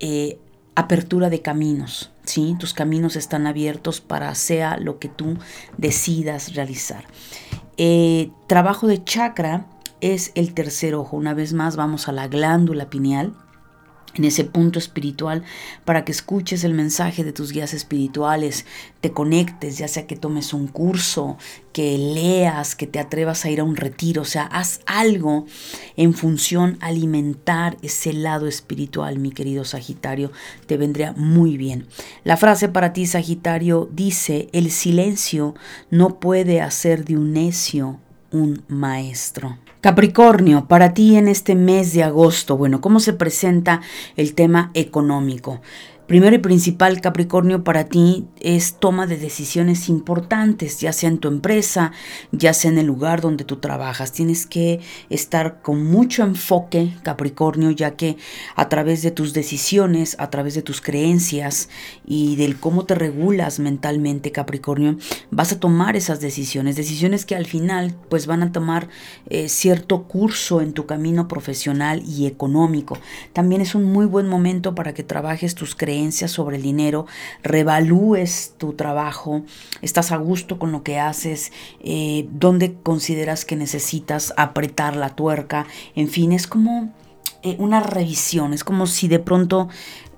eh, 0.00 0.38
apertura 0.74 1.30
de 1.30 1.42
caminos, 1.42 2.10
¿sí? 2.24 2.56
Tus 2.58 2.72
caminos 2.72 3.16
están 3.16 3.46
abiertos 3.46 4.00
para 4.00 4.34
sea 4.34 4.78
lo 4.78 4.98
que 4.98 5.08
tú 5.08 5.36
decidas 5.76 6.54
realizar. 6.54 7.04
trabajo 8.46 8.86
de 8.86 9.04
chakra 9.04 9.66
es 10.00 10.32
el 10.34 10.54
tercer 10.54 10.94
ojo. 10.94 11.16
Una 11.16 11.34
vez 11.34 11.52
más 11.52 11.76
vamos 11.76 12.08
a 12.08 12.12
la 12.12 12.26
glándula 12.26 12.90
pineal 12.90 13.34
en 14.14 14.24
ese 14.24 14.44
punto 14.44 14.78
espiritual 14.78 15.42
para 15.84 16.04
que 16.04 16.12
escuches 16.12 16.64
el 16.64 16.74
mensaje 16.74 17.24
de 17.24 17.32
tus 17.32 17.52
guías 17.52 17.74
espirituales, 17.74 18.66
te 19.00 19.12
conectes, 19.12 19.78
ya 19.78 19.88
sea 19.88 20.06
que 20.06 20.16
tomes 20.16 20.52
un 20.52 20.68
curso, 20.68 21.36
que 21.72 21.96
leas, 21.96 22.76
que 22.76 22.86
te 22.86 22.98
atrevas 22.98 23.44
a 23.44 23.50
ir 23.50 23.60
a 23.60 23.64
un 23.64 23.76
retiro, 23.76 24.22
o 24.22 24.26
sea, 24.26 24.44
haz 24.44 24.80
algo 24.86 25.46
en 25.96 26.14
función 26.14 26.76
alimentar 26.80 27.76
ese 27.82 28.12
lado 28.12 28.46
espiritual, 28.46 29.18
mi 29.18 29.32
querido 29.32 29.64
Sagitario, 29.64 30.30
te 30.66 30.76
vendría 30.76 31.12
muy 31.12 31.56
bien. 31.56 31.86
La 32.24 32.36
frase 32.36 32.68
para 32.68 32.92
ti, 32.92 33.06
Sagitario, 33.06 33.88
dice, 33.92 34.48
el 34.52 34.70
silencio 34.70 35.54
no 35.90 36.20
puede 36.20 36.60
hacer 36.60 37.04
de 37.04 37.16
un 37.16 37.32
necio 37.32 37.98
un 38.32 38.62
maestro. 38.68 39.58
Capricornio, 39.80 40.66
para 40.66 40.94
ti 40.94 41.16
en 41.16 41.28
este 41.28 41.54
mes 41.54 41.92
de 41.92 42.02
agosto, 42.02 42.56
bueno, 42.56 42.80
¿cómo 42.80 43.00
se 43.00 43.12
presenta 43.12 43.80
el 44.16 44.34
tema 44.34 44.70
económico? 44.74 45.60
Primero 46.12 46.36
y 46.36 46.40
principal, 46.40 47.00
Capricornio, 47.00 47.64
para 47.64 47.84
ti 47.84 48.26
es 48.38 48.74
toma 48.74 49.06
de 49.06 49.16
decisiones 49.16 49.88
importantes, 49.88 50.78
ya 50.78 50.92
sea 50.92 51.08
en 51.08 51.16
tu 51.16 51.28
empresa, 51.28 51.92
ya 52.32 52.52
sea 52.52 52.70
en 52.70 52.76
el 52.76 52.84
lugar 52.84 53.22
donde 53.22 53.44
tú 53.44 53.56
trabajas. 53.56 54.12
Tienes 54.12 54.44
que 54.44 54.80
estar 55.08 55.62
con 55.62 55.82
mucho 55.86 56.22
enfoque, 56.22 56.92
Capricornio, 57.02 57.70
ya 57.70 57.96
que 57.96 58.18
a 58.56 58.68
través 58.68 59.00
de 59.00 59.10
tus 59.10 59.32
decisiones, 59.32 60.16
a 60.18 60.28
través 60.28 60.52
de 60.52 60.60
tus 60.60 60.82
creencias 60.82 61.70
y 62.04 62.36
del 62.36 62.60
cómo 62.60 62.84
te 62.84 62.94
regulas 62.94 63.58
mentalmente, 63.58 64.32
Capricornio, 64.32 64.98
vas 65.30 65.52
a 65.52 65.60
tomar 65.60 65.96
esas 65.96 66.20
decisiones, 66.20 66.76
decisiones 66.76 67.24
que 67.24 67.36
al 67.36 67.46
final 67.46 67.96
pues 68.10 68.26
van 68.26 68.42
a 68.42 68.52
tomar 68.52 68.90
eh, 69.30 69.48
cierto 69.48 70.02
curso 70.02 70.60
en 70.60 70.74
tu 70.74 70.84
camino 70.84 71.26
profesional 71.26 72.02
y 72.06 72.26
económico. 72.26 72.98
También 73.32 73.62
es 73.62 73.74
un 73.74 73.84
muy 73.84 74.04
buen 74.04 74.28
momento 74.28 74.74
para 74.74 74.92
que 74.92 75.04
trabajes 75.04 75.54
tus 75.54 75.74
creencias 75.74 76.01
sobre 76.10 76.56
el 76.56 76.62
dinero, 76.62 77.06
revalúes 77.42 78.54
tu 78.58 78.72
trabajo, 78.72 79.42
estás 79.82 80.10
a 80.10 80.16
gusto 80.16 80.58
con 80.58 80.72
lo 80.72 80.82
que 80.82 80.98
haces, 80.98 81.52
eh, 81.80 82.26
dónde 82.32 82.74
consideras 82.82 83.44
que 83.44 83.54
necesitas 83.54 84.34
apretar 84.36 84.96
la 84.96 85.10
tuerca, 85.10 85.66
en 85.94 86.08
fin, 86.08 86.32
es 86.32 86.46
como 86.46 86.92
eh, 87.42 87.56
una 87.58 87.80
revisión, 87.80 88.52
es 88.52 88.64
como 88.64 88.86
si 88.86 89.06
de 89.06 89.20
pronto, 89.20 89.68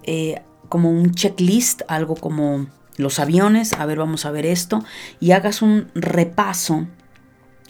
eh, 0.04 0.40
como 0.68 0.90
un 0.90 1.12
checklist, 1.12 1.82
algo 1.88 2.14
como 2.14 2.66
los 2.96 3.18
aviones, 3.18 3.74
a 3.74 3.84
ver, 3.84 3.98
vamos 3.98 4.24
a 4.24 4.30
ver 4.30 4.46
esto, 4.46 4.82
y 5.20 5.32
hagas 5.32 5.60
un 5.60 5.88
repaso 5.94 6.86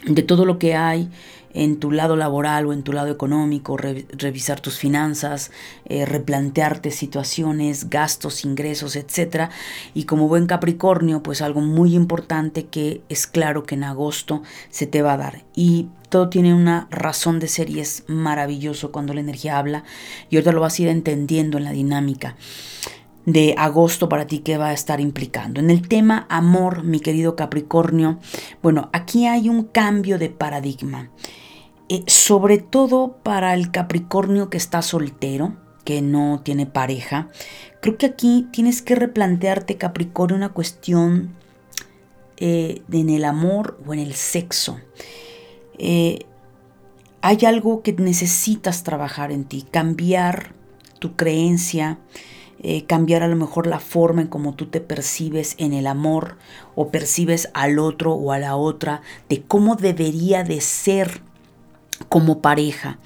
de 0.06 0.22
todo 0.22 0.44
lo 0.44 0.58
que 0.58 0.76
hay 0.76 1.10
en 1.54 1.78
tu 1.78 1.90
lado 1.90 2.16
laboral 2.16 2.66
o 2.66 2.72
en 2.72 2.82
tu 2.82 2.92
lado 2.92 3.10
económico, 3.10 3.76
revisar 3.76 4.60
tus 4.60 4.76
finanzas, 4.76 5.50
eh, 5.86 6.04
replantearte 6.04 6.90
situaciones, 6.90 7.88
gastos, 7.88 8.44
ingresos, 8.44 8.96
etc. 8.96 9.50
Y 9.94 10.04
como 10.04 10.28
buen 10.28 10.46
Capricornio, 10.46 11.22
pues 11.22 11.40
algo 11.40 11.60
muy 11.60 11.94
importante 11.94 12.66
que 12.66 13.02
es 13.08 13.26
claro 13.26 13.62
que 13.62 13.76
en 13.76 13.84
agosto 13.84 14.42
se 14.68 14.86
te 14.86 15.00
va 15.00 15.14
a 15.14 15.18
dar. 15.18 15.44
Y 15.54 15.88
todo 16.08 16.28
tiene 16.28 16.54
una 16.54 16.88
razón 16.90 17.40
de 17.40 17.48
ser 17.48 17.70
y 17.70 17.80
es 17.80 18.04
maravilloso 18.08 18.92
cuando 18.92 19.14
la 19.14 19.20
energía 19.20 19.58
habla 19.58 19.84
y 20.30 20.36
ahorita 20.36 20.52
lo 20.52 20.60
vas 20.60 20.78
a 20.78 20.82
ir 20.82 20.88
entendiendo 20.88 21.58
en 21.58 21.64
la 21.64 21.72
dinámica 21.72 22.36
de 23.26 23.54
agosto 23.56 24.08
para 24.08 24.26
ti 24.26 24.40
que 24.40 24.58
va 24.58 24.68
a 24.68 24.72
estar 24.72 25.00
implicando. 25.00 25.60
En 25.60 25.70
el 25.70 25.88
tema 25.88 26.26
amor, 26.28 26.84
mi 26.84 27.00
querido 27.00 27.36
Capricornio, 27.36 28.18
bueno, 28.62 28.90
aquí 28.92 29.26
hay 29.26 29.48
un 29.48 29.64
cambio 29.64 30.18
de 30.18 30.28
paradigma. 30.28 31.10
Eh, 31.90 32.02
sobre 32.06 32.58
todo 32.58 33.18
para 33.22 33.52
el 33.52 33.70
Capricornio 33.70 34.48
que 34.48 34.56
está 34.56 34.80
soltero, 34.80 35.54
que 35.84 36.00
no 36.00 36.40
tiene 36.42 36.64
pareja, 36.64 37.28
creo 37.82 37.98
que 37.98 38.06
aquí 38.06 38.48
tienes 38.52 38.80
que 38.80 38.94
replantearte, 38.94 39.76
Capricornio, 39.76 40.36
una 40.36 40.54
cuestión 40.54 41.34
eh, 42.38 42.80
en 42.90 43.10
el 43.10 43.26
amor 43.26 43.78
o 43.86 43.92
en 43.92 44.00
el 44.00 44.14
sexo. 44.14 44.80
eh, 45.78 46.20
hay 47.20 47.38
algo 47.46 47.82
que 47.82 47.94
necesitas 47.94 48.82
trabajar 48.82 49.32
en 49.32 49.44
ti, 49.44 49.66
cambiar 49.70 50.52
tu 50.98 51.16
creencia, 51.16 51.98
cambiar 52.86 53.22
a 53.22 53.28
lo 53.28 53.36
mejor 53.36 53.66
la 53.66 53.80
forma 53.80 54.20
en 54.20 54.28
cómo 54.28 54.54
tú 54.54 54.66
te 54.66 54.82
percibes 54.82 55.54
en 55.56 55.72
el 55.72 55.86
amor 55.86 56.36
o 56.74 56.88
percibes 56.88 57.48
al 57.54 57.78
otro 57.78 58.12
o 58.12 58.30
a 58.32 58.38
la 58.38 58.56
otra, 58.56 59.00
de 59.30 59.42
cómo 59.42 59.76
debería 59.76 60.44
de 60.44 60.60
ser 60.60 61.22
como 62.08 62.40
pareja. 62.40 62.98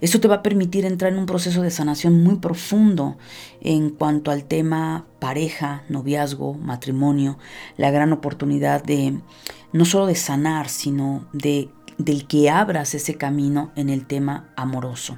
Esto 0.00 0.20
te 0.20 0.28
va 0.28 0.36
a 0.36 0.42
permitir 0.42 0.84
entrar 0.84 1.12
en 1.12 1.18
un 1.18 1.26
proceso 1.26 1.62
de 1.62 1.70
sanación 1.70 2.22
muy 2.22 2.36
profundo 2.36 3.16
en 3.60 3.90
cuanto 3.90 4.30
al 4.30 4.44
tema 4.44 5.06
pareja, 5.18 5.84
noviazgo, 5.88 6.54
matrimonio, 6.54 7.38
la 7.76 7.90
gran 7.90 8.12
oportunidad 8.12 8.82
de 8.84 9.18
no 9.72 9.84
solo 9.84 10.06
de 10.06 10.14
sanar, 10.14 10.68
sino 10.68 11.26
de 11.32 11.68
del 11.98 12.26
que 12.26 12.50
abras 12.50 12.94
ese 12.94 13.14
camino 13.14 13.72
en 13.76 13.88
el 13.88 14.06
tema 14.06 14.52
amoroso. 14.56 15.16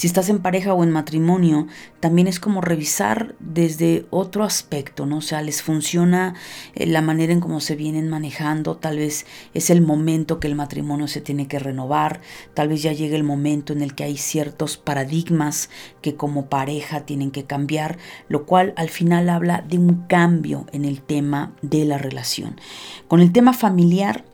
Si 0.00 0.06
estás 0.06 0.30
en 0.30 0.38
pareja 0.38 0.72
o 0.72 0.82
en 0.82 0.90
matrimonio, 0.90 1.66
también 2.00 2.26
es 2.26 2.40
como 2.40 2.62
revisar 2.62 3.34
desde 3.38 4.06
otro 4.08 4.44
aspecto, 4.44 5.04
¿no? 5.04 5.18
O 5.18 5.20
sea, 5.20 5.42
les 5.42 5.60
funciona 5.60 6.36
eh, 6.74 6.86
la 6.86 7.02
manera 7.02 7.34
en 7.34 7.40
cómo 7.40 7.60
se 7.60 7.76
vienen 7.76 8.08
manejando, 8.08 8.78
tal 8.78 8.96
vez 8.96 9.26
es 9.52 9.68
el 9.68 9.82
momento 9.82 10.40
que 10.40 10.48
el 10.48 10.54
matrimonio 10.54 11.06
se 11.06 11.20
tiene 11.20 11.48
que 11.48 11.58
renovar, 11.58 12.22
tal 12.54 12.68
vez 12.68 12.82
ya 12.82 12.94
llegue 12.94 13.14
el 13.14 13.24
momento 13.24 13.74
en 13.74 13.82
el 13.82 13.94
que 13.94 14.04
hay 14.04 14.16
ciertos 14.16 14.78
paradigmas 14.78 15.68
que 16.00 16.14
como 16.14 16.46
pareja 16.46 17.00
tienen 17.00 17.30
que 17.30 17.44
cambiar, 17.44 17.98
lo 18.26 18.46
cual 18.46 18.72
al 18.78 18.88
final 18.88 19.28
habla 19.28 19.62
de 19.68 19.76
un 19.76 20.06
cambio 20.06 20.64
en 20.72 20.86
el 20.86 21.02
tema 21.02 21.52
de 21.60 21.84
la 21.84 21.98
relación. 21.98 22.58
Con 23.06 23.20
el 23.20 23.32
tema 23.32 23.52
familiar, 23.52 24.24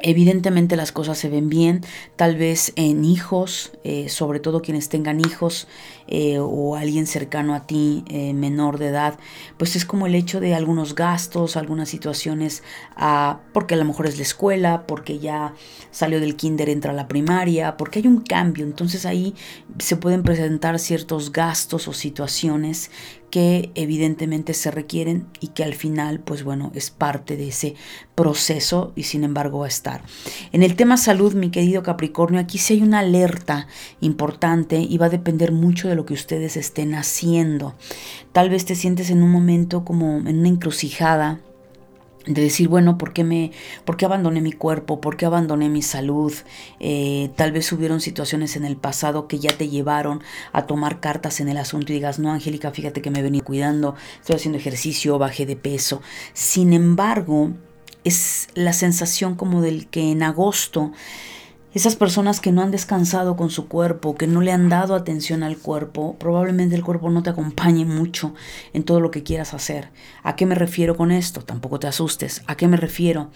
Evidentemente 0.00 0.76
las 0.76 0.92
cosas 0.92 1.18
se 1.18 1.28
ven 1.28 1.48
bien, 1.48 1.82
tal 2.16 2.36
vez 2.36 2.72
en 2.76 3.04
hijos, 3.04 3.72
eh, 3.84 4.08
sobre 4.08 4.40
todo 4.40 4.60
quienes 4.60 4.88
tengan 4.88 5.20
hijos 5.20 5.68
eh, 6.08 6.38
o 6.38 6.76
alguien 6.76 7.06
cercano 7.06 7.54
a 7.54 7.66
ti, 7.66 8.04
eh, 8.08 8.32
menor 8.32 8.78
de 8.78 8.88
edad, 8.88 9.18
pues 9.56 9.76
es 9.76 9.84
como 9.84 10.06
el 10.06 10.14
hecho 10.14 10.40
de 10.40 10.54
algunos 10.54 10.94
gastos, 10.94 11.56
algunas 11.56 11.88
situaciones, 11.88 12.62
ah, 12.96 13.40
porque 13.52 13.74
a 13.74 13.78
lo 13.78 13.84
mejor 13.84 14.06
es 14.06 14.16
la 14.16 14.22
escuela, 14.22 14.86
porque 14.86 15.18
ya 15.18 15.54
salió 15.90 16.20
del 16.20 16.36
kinder, 16.36 16.68
entra 16.68 16.92
a 16.92 16.94
la 16.94 17.08
primaria, 17.08 17.76
porque 17.76 18.00
hay 18.00 18.06
un 18.06 18.20
cambio, 18.20 18.64
entonces 18.64 19.06
ahí 19.06 19.34
se 19.78 19.96
pueden 19.96 20.22
presentar 20.22 20.78
ciertos 20.78 21.32
gastos 21.32 21.88
o 21.88 21.92
situaciones 21.92 22.90
que 23.30 23.70
evidentemente 23.74 24.54
se 24.54 24.70
requieren 24.70 25.26
y 25.40 25.48
que 25.48 25.64
al 25.64 25.74
final, 25.74 26.20
pues 26.20 26.44
bueno, 26.44 26.70
es 26.74 26.90
parte 26.90 27.36
de 27.36 27.48
ese 27.48 27.74
proceso 28.14 28.92
y 28.96 29.02
sin 29.02 29.24
embargo 29.24 29.60
va 29.60 29.66
a 29.66 29.68
estar. 29.68 30.02
En 30.52 30.62
el 30.62 30.76
tema 30.76 30.96
salud, 30.96 31.34
mi 31.34 31.50
querido 31.50 31.82
Capricornio, 31.82 32.40
aquí 32.40 32.58
sí 32.58 32.74
hay 32.74 32.82
una 32.82 33.00
alerta 33.00 33.66
importante 34.00 34.78
y 34.80 34.96
va 34.98 35.06
a 35.06 35.10
depender 35.10 35.52
mucho 35.52 35.88
de 35.88 35.95
lo 35.96 36.06
que 36.06 36.14
ustedes 36.14 36.56
estén 36.56 36.94
haciendo. 36.94 37.74
Tal 38.32 38.50
vez 38.50 38.64
te 38.64 38.74
sientes 38.74 39.10
en 39.10 39.22
un 39.22 39.30
momento 39.30 39.84
como 39.84 40.18
en 40.18 40.38
una 40.38 40.48
encrucijada 40.48 41.40
de 42.26 42.42
decir, 42.42 42.68
bueno, 42.68 42.98
¿por 42.98 43.12
qué, 43.12 43.24
me, 43.24 43.52
¿por 43.84 43.96
qué 43.96 44.04
abandoné 44.04 44.40
mi 44.40 44.52
cuerpo? 44.52 45.00
¿Por 45.00 45.16
qué 45.16 45.26
abandoné 45.26 45.68
mi 45.68 45.82
salud? 45.82 46.32
Eh, 46.80 47.30
tal 47.36 47.52
vez 47.52 47.70
hubieron 47.72 48.00
situaciones 48.00 48.56
en 48.56 48.64
el 48.64 48.76
pasado 48.76 49.28
que 49.28 49.38
ya 49.38 49.56
te 49.56 49.68
llevaron 49.68 50.22
a 50.52 50.66
tomar 50.66 51.00
cartas 51.00 51.40
en 51.40 51.48
el 51.48 51.56
asunto 51.56 51.92
y 51.92 51.96
digas, 51.96 52.18
no, 52.18 52.32
Angélica, 52.32 52.72
fíjate 52.72 53.00
que 53.00 53.10
me 53.10 53.22
vení 53.22 53.40
cuidando, 53.40 53.94
estoy 54.20 54.36
haciendo 54.36 54.58
ejercicio, 54.58 55.18
bajé 55.18 55.46
de 55.46 55.56
peso. 55.56 56.02
Sin 56.32 56.72
embargo, 56.72 57.52
es 58.02 58.48
la 58.54 58.72
sensación 58.72 59.36
como 59.36 59.62
del 59.62 59.88
que 59.88 60.10
en 60.10 60.22
agosto 60.22 60.92
esas 61.76 61.94
personas 61.94 62.40
que 62.40 62.52
no 62.52 62.62
han 62.62 62.70
descansado 62.70 63.36
con 63.36 63.50
su 63.50 63.68
cuerpo, 63.68 64.14
que 64.14 64.26
no 64.26 64.40
le 64.40 64.50
han 64.50 64.70
dado 64.70 64.94
atención 64.94 65.42
al 65.42 65.58
cuerpo, 65.58 66.16
probablemente 66.18 66.74
el 66.74 66.82
cuerpo 66.82 67.10
no 67.10 67.22
te 67.22 67.28
acompañe 67.28 67.84
mucho 67.84 68.32
en 68.72 68.82
todo 68.82 68.98
lo 68.98 69.10
que 69.10 69.22
quieras 69.22 69.52
hacer. 69.52 69.90
¿A 70.22 70.36
qué 70.36 70.46
me 70.46 70.54
refiero 70.54 70.96
con 70.96 71.10
esto? 71.10 71.42
Tampoco 71.42 71.78
te 71.78 71.86
asustes. 71.86 72.42
¿A 72.46 72.56
qué 72.56 72.66
me 72.66 72.78
refiero? 72.78 73.30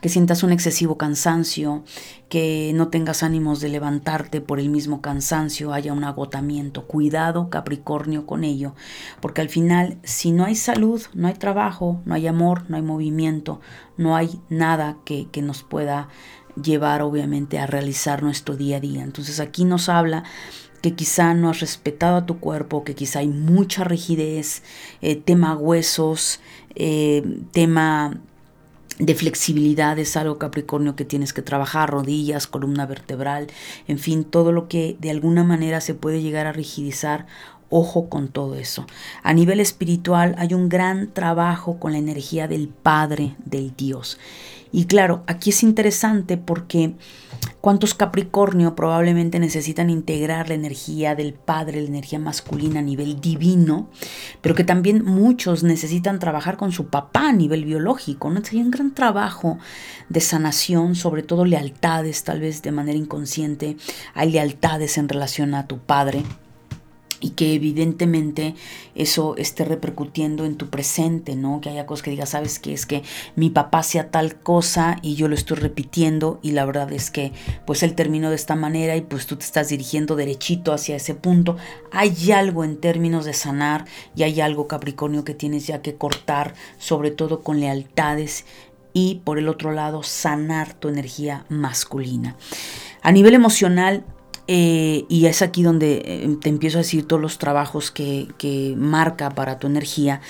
Que 0.00 0.08
sientas 0.08 0.42
un 0.42 0.52
excesivo 0.52 0.96
cansancio, 0.96 1.84
que 2.30 2.72
no 2.74 2.88
tengas 2.88 3.22
ánimos 3.22 3.60
de 3.60 3.68
levantarte 3.68 4.40
por 4.40 4.58
el 4.58 4.70
mismo 4.70 5.02
cansancio, 5.02 5.74
haya 5.74 5.92
un 5.92 6.04
agotamiento. 6.04 6.86
Cuidado, 6.86 7.50
Capricornio, 7.50 8.24
con 8.24 8.42
ello, 8.42 8.74
porque 9.20 9.42
al 9.42 9.50
final, 9.50 9.98
si 10.02 10.32
no 10.32 10.46
hay 10.46 10.56
salud, 10.56 11.02
no 11.12 11.28
hay 11.28 11.34
trabajo, 11.34 12.00
no 12.06 12.14
hay 12.14 12.26
amor, 12.26 12.64
no 12.70 12.76
hay 12.76 12.82
movimiento, 12.82 13.60
no 13.98 14.16
hay 14.16 14.40
nada 14.48 14.96
que, 15.04 15.28
que 15.30 15.42
nos 15.42 15.62
pueda 15.62 16.08
llevar 16.60 17.02
obviamente 17.02 17.58
a 17.58 17.66
realizar 17.66 18.22
nuestro 18.22 18.56
día 18.56 18.78
a 18.78 18.80
día. 18.80 19.02
Entonces 19.02 19.40
aquí 19.40 19.64
nos 19.64 19.88
habla 19.88 20.24
que 20.82 20.94
quizá 20.94 21.34
no 21.34 21.48
has 21.48 21.60
respetado 21.60 22.16
a 22.16 22.26
tu 22.26 22.40
cuerpo, 22.40 22.84
que 22.84 22.94
quizá 22.94 23.20
hay 23.20 23.28
mucha 23.28 23.84
rigidez, 23.84 24.62
eh, 25.00 25.16
tema 25.16 25.56
huesos, 25.56 26.40
eh, 26.74 27.22
tema 27.52 28.18
de 28.98 29.14
flexibilidad 29.14 29.98
es 29.98 30.16
algo 30.16 30.38
Capricornio 30.38 30.96
que 30.96 31.04
tienes 31.04 31.32
que 31.32 31.42
trabajar, 31.42 31.90
rodillas, 31.90 32.46
columna 32.46 32.86
vertebral, 32.86 33.46
en 33.88 33.98
fin, 33.98 34.24
todo 34.24 34.52
lo 34.52 34.68
que 34.68 34.96
de 35.00 35.10
alguna 35.10 35.44
manera 35.44 35.80
se 35.80 35.94
puede 35.94 36.20
llegar 36.20 36.46
a 36.46 36.52
rigidizar 36.52 37.26
Ojo 37.74 38.10
con 38.10 38.28
todo 38.28 38.56
eso. 38.56 38.84
A 39.22 39.32
nivel 39.32 39.58
espiritual 39.58 40.34
hay 40.36 40.52
un 40.52 40.68
gran 40.68 41.10
trabajo 41.10 41.80
con 41.80 41.92
la 41.92 41.98
energía 41.98 42.46
del 42.46 42.68
Padre, 42.68 43.34
del 43.46 43.74
Dios. 43.74 44.18
Y 44.72 44.86
claro, 44.86 45.22
aquí 45.26 45.50
es 45.50 45.62
interesante 45.62 46.38
porque 46.38 46.94
cuántos 47.60 47.94
Capricornio 47.94 48.74
probablemente 48.74 49.38
necesitan 49.38 49.90
integrar 49.90 50.48
la 50.48 50.54
energía 50.54 51.14
del 51.14 51.34
Padre, 51.34 51.82
la 51.82 51.88
energía 51.88 52.18
masculina 52.18 52.80
a 52.80 52.82
nivel 52.82 53.20
divino, 53.20 53.90
pero 54.40 54.54
que 54.54 54.64
también 54.64 55.04
muchos 55.04 55.62
necesitan 55.62 56.18
trabajar 56.18 56.56
con 56.56 56.72
su 56.72 56.86
papá 56.86 57.28
a 57.28 57.32
nivel 57.32 57.66
biológico. 57.66 58.30
¿no? 58.30 58.40
Hay 58.50 58.60
un 58.62 58.70
gran 58.70 58.94
trabajo 58.94 59.58
de 60.08 60.20
sanación, 60.20 60.94
sobre 60.94 61.22
todo 61.22 61.44
lealtades, 61.44 62.24
tal 62.24 62.40
vez 62.40 62.62
de 62.62 62.72
manera 62.72 62.96
inconsciente. 62.96 63.76
Hay 64.14 64.32
lealtades 64.32 64.96
en 64.96 65.10
relación 65.10 65.54
a 65.54 65.66
tu 65.66 65.78
padre 65.78 66.22
y 67.22 67.30
que 67.30 67.54
evidentemente 67.54 68.54
eso 68.94 69.36
esté 69.36 69.64
repercutiendo 69.64 70.44
en 70.44 70.56
tu 70.56 70.68
presente, 70.68 71.36
¿no? 71.36 71.60
Que 71.60 71.70
haya 71.70 71.86
cosas 71.86 72.02
que 72.02 72.10
digas, 72.10 72.30
sabes 72.30 72.58
que 72.58 72.74
es 72.74 72.84
que 72.84 73.02
mi 73.36 73.48
papá 73.48 73.78
hacía 73.78 74.10
tal 74.10 74.40
cosa 74.40 74.98
y 75.02 75.14
yo 75.14 75.28
lo 75.28 75.34
estoy 75.34 75.56
repitiendo 75.56 76.40
y 76.42 76.50
la 76.50 76.64
verdad 76.66 76.92
es 76.92 77.10
que 77.10 77.32
pues 77.64 77.82
él 77.84 77.94
terminó 77.94 78.28
de 78.28 78.36
esta 78.36 78.56
manera 78.56 78.96
y 78.96 79.02
pues 79.02 79.26
tú 79.26 79.36
te 79.36 79.44
estás 79.44 79.68
dirigiendo 79.68 80.16
derechito 80.16 80.72
hacia 80.72 80.96
ese 80.96 81.14
punto. 81.14 81.56
Hay 81.92 82.32
algo 82.32 82.64
en 82.64 82.76
términos 82.76 83.24
de 83.24 83.34
sanar 83.34 83.86
y 84.16 84.24
hay 84.24 84.40
algo 84.40 84.66
Capricornio 84.66 85.24
que 85.24 85.34
tienes 85.34 85.66
ya 85.68 85.80
que 85.80 85.94
cortar, 85.94 86.54
sobre 86.78 87.12
todo 87.12 87.40
con 87.42 87.60
lealtades 87.60 88.44
y 88.92 89.22
por 89.24 89.38
el 89.38 89.48
otro 89.48 89.70
lado 89.70 90.02
sanar 90.02 90.74
tu 90.74 90.88
energía 90.88 91.46
masculina. 91.48 92.36
A 93.00 93.12
nivel 93.12 93.34
emocional, 93.34 94.04
eh, 94.54 95.06
y 95.08 95.24
es 95.24 95.40
aquí 95.40 95.62
donde 95.62 96.02
eh, 96.04 96.36
te 96.38 96.50
empiezo 96.50 96.76
a 96.76 96.82
decir 96.82 97.08
todos 97.08 97.22
los 97.22 97.38
trabajos 97.38 97.90
que, 97.90 98.28
que 98.36 98.74
marca 98.76 99.30
para 99.30 99.58
tu 99.58 99.66
energía. 99.66 100.20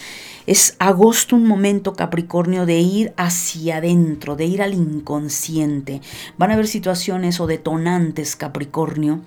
Es 0.47 0.77
agosto 0.79 1.35
un 1.35 1.45
momento, 1.45 1.95
Capricornio, 1.95 2.65
de 2.65 2.79
ir 2.79 3.13
hacia 3.17 3.79
adentro, 3.79 4.37
de 4.37 4.45
ir 4.45 4.63
al 4.63 4.75
inconsciente. 4.75 6.03
Van 6.39 6.53
a 6.53 6.55
haber 6.55 6.69
situaciones 6.69 7.41
o 7.41 7.49
detonantes, 7.49 8.37
Capricornio, 8.37 9.23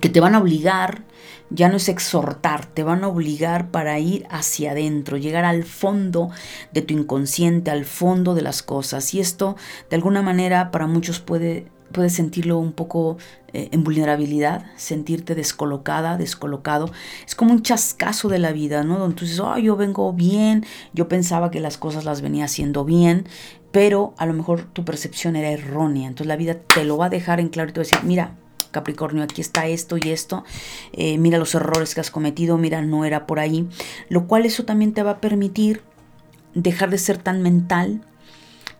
que 0.00 0.08
te 0.08 0.20
van 0.20 0.34
a 0.34 0.38
obligar, 0.38 1.04
ya 1.50 1.68
no 1.68 1.76
es 1.76 1.90
exhortar, 1.90 2.64
te 2.64 2.84
van 2.84 3.04
a 3.04 3.08
obligar 3.08 3.70
para 3.70 3.98
ir 3.98 4.26
hacia 4.30 4.70
adentro, 4.70 5.18
llegar 5.18 5.44
al 5.44 5.64
fondo 5.64 6.30
de 6.72 6.80
tu 6.80 6.94
inconsciente, 6.94 7.70
al 7.70 7.84
fondo 7.84 8.34
de 8.34 8.40
las 8.40 8.62
cosas. 8.62 9.12
Y 9.12 9.20
esto, 9.20 9.56
de 9.90 9.96
alguna 9.96 10.22
manera, 10.22 10.70
para 10.70 10.86
muchos 10.86 11.20
puede 11.20 11.66
puedes 11.92 12.12
sentirlo 12.12 12.58
un 12.58 12.72
poco 12.72 13.16
eh, 13.52 13.68
en 13.72 13.84
vulnerabilidad, 13.84 14.66
sentirte 14.76 15.34
descolocada, 15.34 16.16
descolocado. 16.16 16.90
Es 17.26 17.34
como 17.34 17.52
un 17.52 17.62
chascazo 17.62 18.28
de 18.28 18.38
la 18.38 18.52
vida, 18.52 18.82
¿no? 18.82 18.98
Donde 18.98 19.26
oh, 19.40 19.58
yo 19.58 19.76
vengo 19.76 20.12
bien, 20.12 20.64
yo 20.92 21.08
pensaba 21.08 21.50
que 21.50 21.60
las 21.60 21.78
cosas 21.78 22.04
las 22.04 22.20
venía 22.20 22.44
haciendo 22.44 22.84
bien, 22.84 23.26
pero 23.72 24.14
a 24.18 24.26
lo 24.26 24.32
mejor 24.32 24.62
tu 24.72 24.84
percepción 24.84 25.36
era 25.36 25.50
errónea. 25.50 26.08
Entonces 26.08 26.26
la 26.26 26.36
vida 26.36 26.54
te 26.54 26.84
lo 26.84 26.96
va 26.96 27.06
a 27.06 27.10
dejar 27.10 27.40
en 27.40 27.48
claro 27.48 27.70
y 27.70 27.72
te 27.72 27.80
va 27.80 27.82
a 27.82 27.88
decir, 27.88 28.04
mira, 28.04 28.36
Capricornio, 28.70 29.22
aquí 29.22 29.40
está 29.40 29.66
esto 29.66 29.96
y 29.96 30.10
esto, 30.10 30.44
eh, 30.92 31.16
mira 31.16 31.38
los 31.38 31.54
errores 31.54 31.94
que 31.94 32.00
has 32.00 32.10
cometido, 32.10 32.58
mira, 32.58 32.82
no 32.82 33.06
era 33.06 33.26
por 33.26 33.38
ahí, 33.38 33.66
lo 34.10 34.26
cual 34.26 34.44
eso 34.44 34.66
también 34.66 34.92
te 34.92 35.02
va 35.02 35.12
a 35.12 35.20
permitir 35.20 35.80
dejar 36.52 36.90
de 36.90 36.98
ser 36.98 37.16
tan 37.16 37.42
mental, 37.42 38.02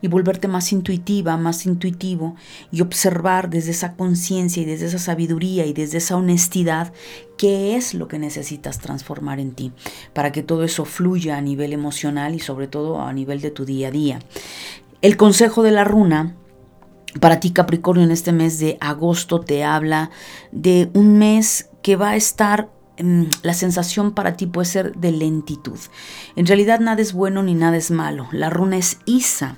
y 0.01 0.07
volverte 0.07 0.47
más 0.47 0.71
intuitiva, 0.71 1.37
más 1.37 1.65
intuitivo 1.65 2.35
y 2.71 2.81
observar 2.81 3.49
desde 3.49 3.71
esa 3.71 3.93
conciencia 3.93 4.61
y 4.61 4.65
desde 4.65 4.87
esa 4.87 4.99
sabiduría 4.99 5.65
y 5.65 5.73
desde 5.73 5.97
esa 5.97 6.15
honestidad 6.15 6.93
qué 7.37 7.75
es 7.75 7.93
lo 7.93 8.07
que 8.07 8.19
necesitas 8.19 8.79
transformar 8.79 9.39
en 9.39 9.53
ti 9.53 9.71
para 10.13 10.31
que 10.31 10.43
todo 10.43 10.63
eso 10.63 10.85
fluya 10.85 11.37
a 11.37 11.41
nivel 11.41 11.73
emocional 11.73 12.35
y 12.35 12.39
sobre 12.39 12.67
todo 12.67 13.01
a 13.01 13.13
nivel 13.13 13.41
de 13.41 13.51
tu 13.51 13.65
día 13.65 13.87
a 13.87 13.91
día. 13.91 14.19
El 15.01 15.17
consejo 15.17 15.63
de 15.63 15.71
la 15.71 15.83
runa 15.83 16.35
Para 17.19 17.39
ti 17.39 17.51
Capricornio 17.51 18.03
en 18.03 18.11
este 18.11 18.31
mes 18.31 18.59
de 18.59 18.77
agosto 18.79 19.39
te 19.39 19.63
habla 19.63 20.11
de 20.51 20.89
un 20.93 21.17
mes 21.17 21.69
que 21.81 21.95
va 21.95 22.09
a 22.09 22.15
estar 22.15 22.69
mm, 22.99 23.23
la 23.43 23.53
sensación 23.53 24.13
para 24.13 24.35
ti 24.35 24.45
puede 24.45 24.65
ser 24.65 24.95
de 24.95 25.11
lentitud. 25.11 25.79
En 26.35 26.45
realidad 26.45 26.79
nada 26.79 27.01
es 27.01 27.13
bueno 27.13 27.41
ni 27.41 27.55
nada 27.55 27.77
es 27.77 27.89
malo. 27.91 28.27
La 28.31 28.49
runa 28.49 28.77
es 28.77 28.99
Isa. 29.05 29.57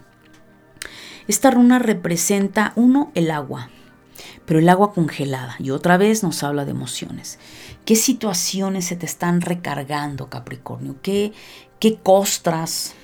Esta 1.30 1.52
runa 1.52 1.78
representa, 1.78 2.74
uno, 2.76 3.12
el 3.14 3.30
agua, 3.30 3.70
pero 4.48 4.60
el 4.60 4.68
agua 4.68 4.94
congelada. 4.94 5.56
Y 5.60 5.70
otra 5.70 5.96
vez 5.96 6.24
nos 6.24 6.42
habla 6.42 6.66
de 6.66 6.72
emociones. 6.72 7.38
¿Qué 7.86 7.96
situaciones 7.96 8.86
se 8.86 8.96
te 8.96 9.06
están 9.06 9.42
recargando, 9.42 10.28
Capricornio? 10.28 10.96
¿Qué, 11.04 11.32
qué 11.80 11.98
costras 11.98 12.96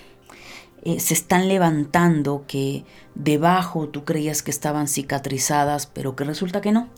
eh, 0.81 0.99
se 0.99 1.13
están 1.13 1.47
levantando 1.47 2.45
que 2.47 2.83
debajo 3.13 3.89
tú 3.89 4.05
creías 4.05 4.41
que 4.41 4.49
estaban 4.49 4.87
cicatrizadas, 4.87 5.85
pero 5.85 6.15
que 6.15 6.23
resulta 6.23 6.61
que 6.61 6.71
no? 6.71 6.89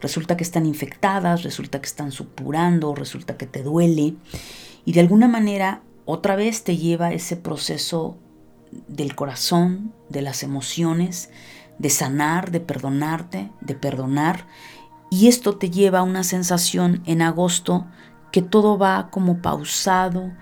Resulta 0.00 0.36
que 0.36 0.42
están 0.42 0.66
infectadas, 0.66 1.44
resulta 1.44 1.80
que 1.80 1.86
están 1.86 2.10
supurando, 2.10 2.96
resulta 2.96 3.36
que 3.36 3.46
te 3.46 3.62
duele. 3.62 4.16
Y 4.84 4.92
de 4.92 4.98
alguna 4.98 5.28
manera 5.28 5.82
otra 6.04 6.34
vez 6.34 6.64
te 6.64 6.76
lleva 6.76 7.12
ese 7.12 7.36
proceso 7.36 8.18
del 8.88 9.14
corazón, 9.14 9.92
de 10.08 10.22
las 10.22 10.42
emociones, 10.42 11.30
de 11.78 11.90
sanar, 11.90 12.50
de 12.50 12.60
perdonarte, 12.60 13.50
de 13.60 13.74
perdonar. 13.74 14.46
Y 15.10 15.28
esto 15.28 15.56
te 15.56 15.70
lleva 15.70 16.00
a 16.00 16.04
una 16.04 16.24
sensación 16.24 17.02
en 17.06 17.22
agosto 17.22 17.86
que 18.32 18.42
todo 18.42 18.78
va 18.78 19.10
como 19.10 19.40
pausado, 19.40 20.32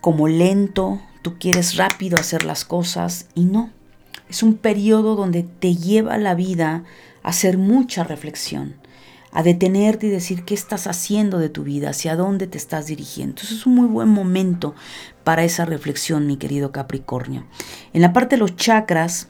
como 0.00 0.26
lento, 0.26 1.00
tú 1.22 1.38
quieres 1.38 1.76
rápido 1.76 2.18
hacer 2.18 2.44
las 2.44 2.64
cosas 2.64 3.28
y 3.34 3.44
no. 3.44 3.70
Es 4.28 4.42
un 4.42 4.54
periodo 4.54 5.14
donde 5.14 5.42
te 5.42 5.76
lleva 5.76 6.18
la 6.18 6.34
vida 6.34 6.84
a 7.22 7.28
hacer 7.28 7.58
mucha 7.58 8.02
reflexión, 8.02 8.74
a 9.32 9.42
detenerte 9.42 10.06
y 10.06 10.10
decir 10.10 10.44
qué 10.44 10.54
estás 10.54 10.86
haciendo 10.86 11.38
de 11.38 11.48
tu 11.48 11.64
vida, 11.64 11.90
hacia 11.90 12.16
dónde 12.16 12.46
te 12.46 12.58
estás 12.58 12.86
dirigiendo. 12.86 13.32
Entonces 13.32 13.58
es 13.58 13.66
un 13.66 13.74
muy 13.74 13.86
buen 13.86 14.08
momento 14.08 14.74
para 15.24 15.42
esa 15.44 15.64
reflexión, 15.64 16.26
mi 16.26 16.36
querido 16.36 16.70
Capricornio. 16.70 17.46
En 17.92 18.02
la 18.02 18.12
parte 18.12 18.36
de 18.36 18.40
los 18.40 18.56
chakras, 18.56 19.28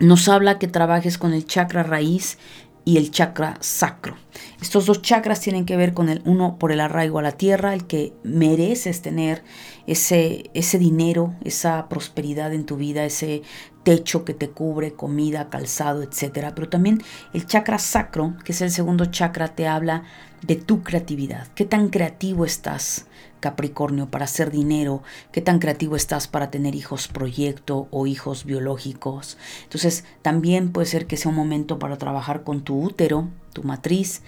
nos 0.00 0.28
habla 0.28 0.58
que 0.58 0.68
trabajes 0.68 1.18
con 1.18 1.34
el 1.34 1.44
chakra 1.44 1.82
raíz 1.82 2.38
y 2.84 2.96
el 2.96 3.10
chakra 3.10 3.58
sacro. 3.60 4.16
Estos 4.62 4.86
dos 4.86 5.02
chakras 5.02 5.40
tienen 5.40 5.66
que 5.66 5.76
ver 5.76 5.92
con 5.92 6.08
el 6.08 6.22
uno 6.24 6.56
por 6.58 6.72
el 6.72 6.80
arraigo 6.80 7.18
a 7.18 7.22
la 7.22 7.32
tierra, 7.32 7.74
el 7.74 7.86
que 7.86 8.14
mereces 8.22 9.02
tener 9.02 9.42
ese, 9.86 10.50
ese 10.54 10.78
dinero, 10.78 11.34
esa 11.44 11.88
prosperidad 11.90 12.54
en 12.54 12.64
tu 12.64 12.76
vida, 12.76 13.04
ese 13.04 13.42
techo 13.88 14.22
que 14.22 14.34
te 14.34 14.50
cubre, 14.50 14.92
comida, 14.92 15.48
calzado, 15.48 16.02
etcétera. 16.02 16.54
Pero 16.54 16.68
también 16.68 17.02
el 17.32 17.46
chakra 17.46 17.78
sacro, 17.78 18.34
que 18.44 18.52
es 18.52 18.60
el 18.60 18.70
segundo 18.70 19.06
chakra, 19.06 19.54
te 19.54 19.66
habla 19.66 20.02
de 20.42 20.56
tu 20.56 20.82
creatividad. 20.82 21.48
¿Qué 21.54 21.64
tan 21.64 21.88
creativo 21.88 22.44
estás? 22.44 23.06
Capricornio, 23.40 24.10
para 24.10 24.26
hacer 24.26 24.50
dinero, 24.50 25.02
qué 25.32 25.40
tan 25.40 25.58
creativo 25.58 25.96
estás 25.96 26.28
para 26.28 26.50
tener 26.50 26.74
hijos 26.74 27.08
proyecto 27.08 27.88
o 27.90 28.06
hijos 28.06 28.44
biológicos. 28.44 29.38
Entonces, 29.62 30.04
también 30.20 30.70
puede 30.70 30.86
ser 30.86 31.06
que 31.06 31.16
sea 31.16 31.30
un 31.30 31.36
momento 31.36 31.78
para 31.78 31.96
trabajar 31.96 32.42
con 32.42 32.60
tu 32.60 32.78
útero, 32.82 33.30
tu 33.54 33.62
matriz, 33.62 34.20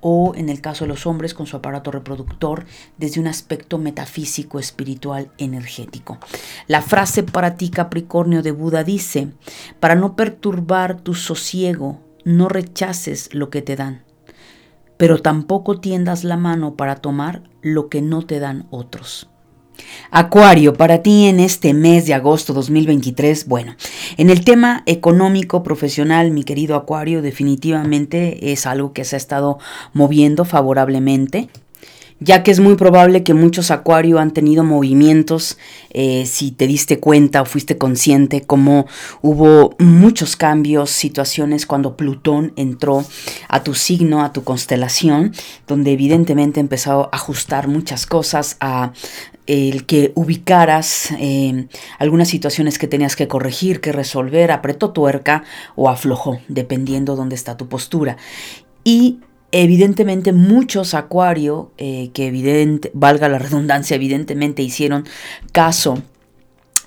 o 0.00 0.32
en 0.34 0.48
el 0.48 0.60
caso 0.60 0.84
de 0.84 0.88
los 0.88 1.06
hombres 1.06 1.34
con 1.34 1.46
su 1.46 1.56
aparato 1.56 1.90
reproductor 1.90 2.66
desde 2.96 3.20
un 3.20 3.26
aspecto 3.26 3.78
metafísico, 3.78 4.58
espiritual, 4.58 5.30
energético. 5.38 6.18
La 6.66 6.82
frase 6.82 7.22
para 7.22 7.56
ti 7.56 7.70
Capricornio 7.70 8.42
de 8.42 8.52
Buda 8.52 8.84
dice, 8.84 9.28
para 9.80 9.94
no 9.94 10.16
perturbar 10.16 11.00
tu 11.00 11.14
sosiego, 11.14 12.00
no 12.24 12.48
rechaces 12.48 13.34
lo 13.34 13.50
que 13.50 13.62
te 13.62 13.76
dan 13.76 14.08
pero 14.98 15.22
tampoco 15.22 15.80
tiendas 15.80 16.24
la 16.24 16.36
mano 16.36 16.74
para 16.74 16.96
tomar 16.96 17.44
lo 17.62 17.88
que 17.88 18.02
no 18.02 18.26
te 18.26 18.40
dan 18.40 18.66
otros. 18.70 19.30
Acuario, 20.10 20.74
para 20.74 21.02
ti 21.02 21.26
en 21.26 21.40
este 21.40 21.74
mes 21.74 22.06
de 22.06 22.14
agosto 22.14 22.52
2023, 22.54 23.46
bueno, 23.46 23.76
en 24.16 24.30
el 24.30 24.44
tema 24.44 24.82
económico 24.86 25.62
profesional, 25.62 26.30
mi 26.30 26.44
querido 26.44 26.76
Acuario, 26.76 27.22
definitivamente 27.22 28.52
es 28.52 28.66
algo 28.66 28.92
que 28.92 29.04
se 29.04 29.16
ha 29.16 29.18
estado 29.18 29.58
moviendo 29.92 30.44
favorablemente 30.44 31.48
ya 32.20 32.42
que 32.42 32.50
es 32.50 32.60
muy 32.60 32.74
probable 32.74 33.22
que 33.22 33.34
muchos 33.34 33.70
acuario 33.70 34.18
han 34.18 34.32
tenido 34.32 34.64
movimientos, 34.64 35.56
eh, 35.90 36.26
si 36.26 36.50
te 36.50 36.66
diste 36.66 36.98
cuenta 36.98 37.42
o 37.42 37.44
fuiste 37.44 37.78
consciente, 37.78 38.42
como 38.42 38.86
hubo 39.22 39.76
muchos 39.78 40.36
cambios, 40.36 40.90
situaciones 40.90 41.66
cuando 41.66 41.96
Plutón 41.96 42.52
entró 42.56 43.04
a 43.48 43.62
tu 43.62 43.74
signo, 43.74 44.24
a 44.24 44.32
tu 44.32 44.42
constelación, 44.42 45.32
donde 45.66 45.92
evidentemente 45.92 46.60
empezó 46.60 47.04
a 47.04 47.16
ajustar 47.16 47.68
muchas 47.68 48.06
cosas, 48.06 48.56
a 48.60 48.92
el 49.48 49.86
que 49.86 50.12
ubicaras 50.14 51.10
eh, 51.18 51.66
algunas 51.98 52.28
situaciones 52.28 52.78
que 52.78 52.86
tenías 52.86 53.16
que 53.16 53.26
corregir, 53.26 53.80
que 53.80 53.90
resolver, 53.90 54.52
apretó 54.52 54.92
tuerca 54.92 55.42
o 55.74 55.88
aflojó, 55.88 56.38
dependiendo 56.46 57.16
dónde 57.16 57.34
está 57.34 57.56
tu 57.56 57.68
postura. 57.68 58.16
Y 58.84 59.20
Evidentemente 59.50 60.34
muchos 60.34 60.92
acuario, 60.92 61.72
eh, 61.78 62.10
que 62.12 62.26
evidente, 62.26 62.90
valga 62.92 63.30
la 63.30 63.38
redundancia, 63.38 63.96
evidentemente 63.96 64.60
hicieron 64.60 65.06
caso 65.52 66.02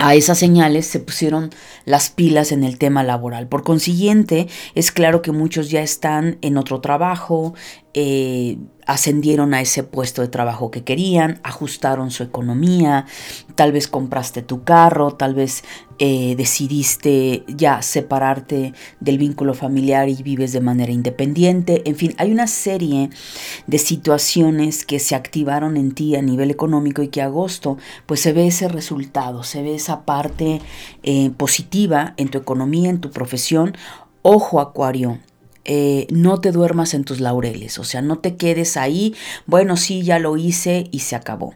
a 0.02 0.16
esas 0.16 0.40
señales 0.40 0.88
se 0.88 1.00
pusieron 1.00 1.52
las 1.86 2.10
pilas 2.10 2.52
en 2.52 2.64
el 2.64 2.80
tema 2.80 3.04
laboral. 3.04 3.48
Por 3.48 3.64
consiguiente, 3.64 4.48
es 4.74 4.92
claro 4.92 5.22
que 5.22 5.32
muchos 5.32 5.70
ya 5.70 5.82
están 5.82 6.40
en 6.42 6.58
otro 6.58 6.82
trabajo, 6.82 7.54
eh, 7.94 8.58
ascendieron 8.86 9.54
a 9.54 9.62
ese 9.62 9.84
puesto 9.84 10.22
de 10.22 10.28
trabajo 10.28 10.72
que 10.72 10.84
querían, 10.84 11.40
ajustaron 11.44 12.12
su 12.12 12.24
economía, 12.24 13.06
tal 13.56 13.72
vez 13.72 13.88
compraste 13.88 14.42
tu 14.42 14.64
carro, 14.64 15.12
tal 15.12 15.36
vez 15.36 15.64
eh, 16.00 16.36
decidiste 16.36 17.44
ya 17.48 17.82
separarte 17.82 18.74
del 19.00 19.18
vínculo 19.18 19.54
familiar 19.54 20.10
y 20.10 20.24
vives 20.24 20.52
de 20.52 20.62
manera 20.62 20.92
independiente. 20.92 21.84
En 21.86 21.96
fin, 21.96 22.14
hay 22.18 22.32
una 22.32 22.48
serie 22.48 23.10
de 23.68 23.78
situaciones 23.78 24.86
que 24.86 25.00
se 25.00 25.16
activaron 25.16 25.78
en 25.78 25.94
ti 25.94 26.16
a 26.16 26.22
nivel 26.22 26.52
económico 26.52 27.02
y 27.02 27.10
que 27.10 27.22
agosto 27.22 27.78
pues 28.06 28.20
se 28.22 28.34
ve 28.34 28.48
ese 28.48 28.68
resultado, 28.68 29.44
se 29.44 29.62
ve 29.62 29.76
esa 29.76 30.06
parte 30.06 30.62
eh, 31.04 31.30
positiva 31.38 32.14
en 32.18 32.30
tu 32.30 32.38
economía, 32.38 32.90
en 32.90 33.00
tu 33.00 33.12
profesión. 33.12 33.76
Ojo 34.24 34.60
Acuario, 34.60 35.20
eh, 35.66 36.08
no 36.10 36.40
te 36.40 36.52
duermas 36.52 36.94
en 36.94 37.04
tus 37.04 37.20
laureles, 37.20 37.78
o 37.80 37.84
sea, 37.84 38.02
no 38.02 38.20
te 38.20 38.36
quedes 38.36 38.78
ahí, 38.78 39.14
bueno, 39.46 39.78
sí, 39.78 40.02
ya 40.02 40.20
lo 40.20 40.38
hice 40.38 40.88
y 40.92 41.00
se 41.00 41.16
acabó. 41.16 41.56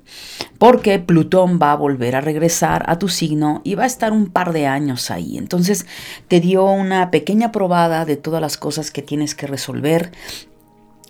Porque 0.58 1.00
Plutón 1.00 1.60
va 1.62 1.72
a 1.72 1.76
volver 1.76 2.16
a 2.16 2.22
regresar 2.22 2.84
a 2.88 3.00
tu 3.00 3.10
signo 3.10 3.62
y 3.64 3.76
va 3.76 3.84
a 3.84 3.88
estar 3.88 4.12
un 4.12 4.28
par 4.28 4.54
de 4.54 4.68
años 4.68 5.12
ahí. 5.12 5.38
Entonces 5.38 5.86
te 6.28 6.40
dio 6.40 6.66
una 6.66 7.12
pequeña 7.12 7.52
probada 7.52 8.06
de 8.06 8.16
todas 8.16 8.42
las 8.42 8.58
cosas 8.58 8.92
que 8.92 9.02
tienes 9.02 9.36
que 9.36 9.48
resolver, 9.48 10.12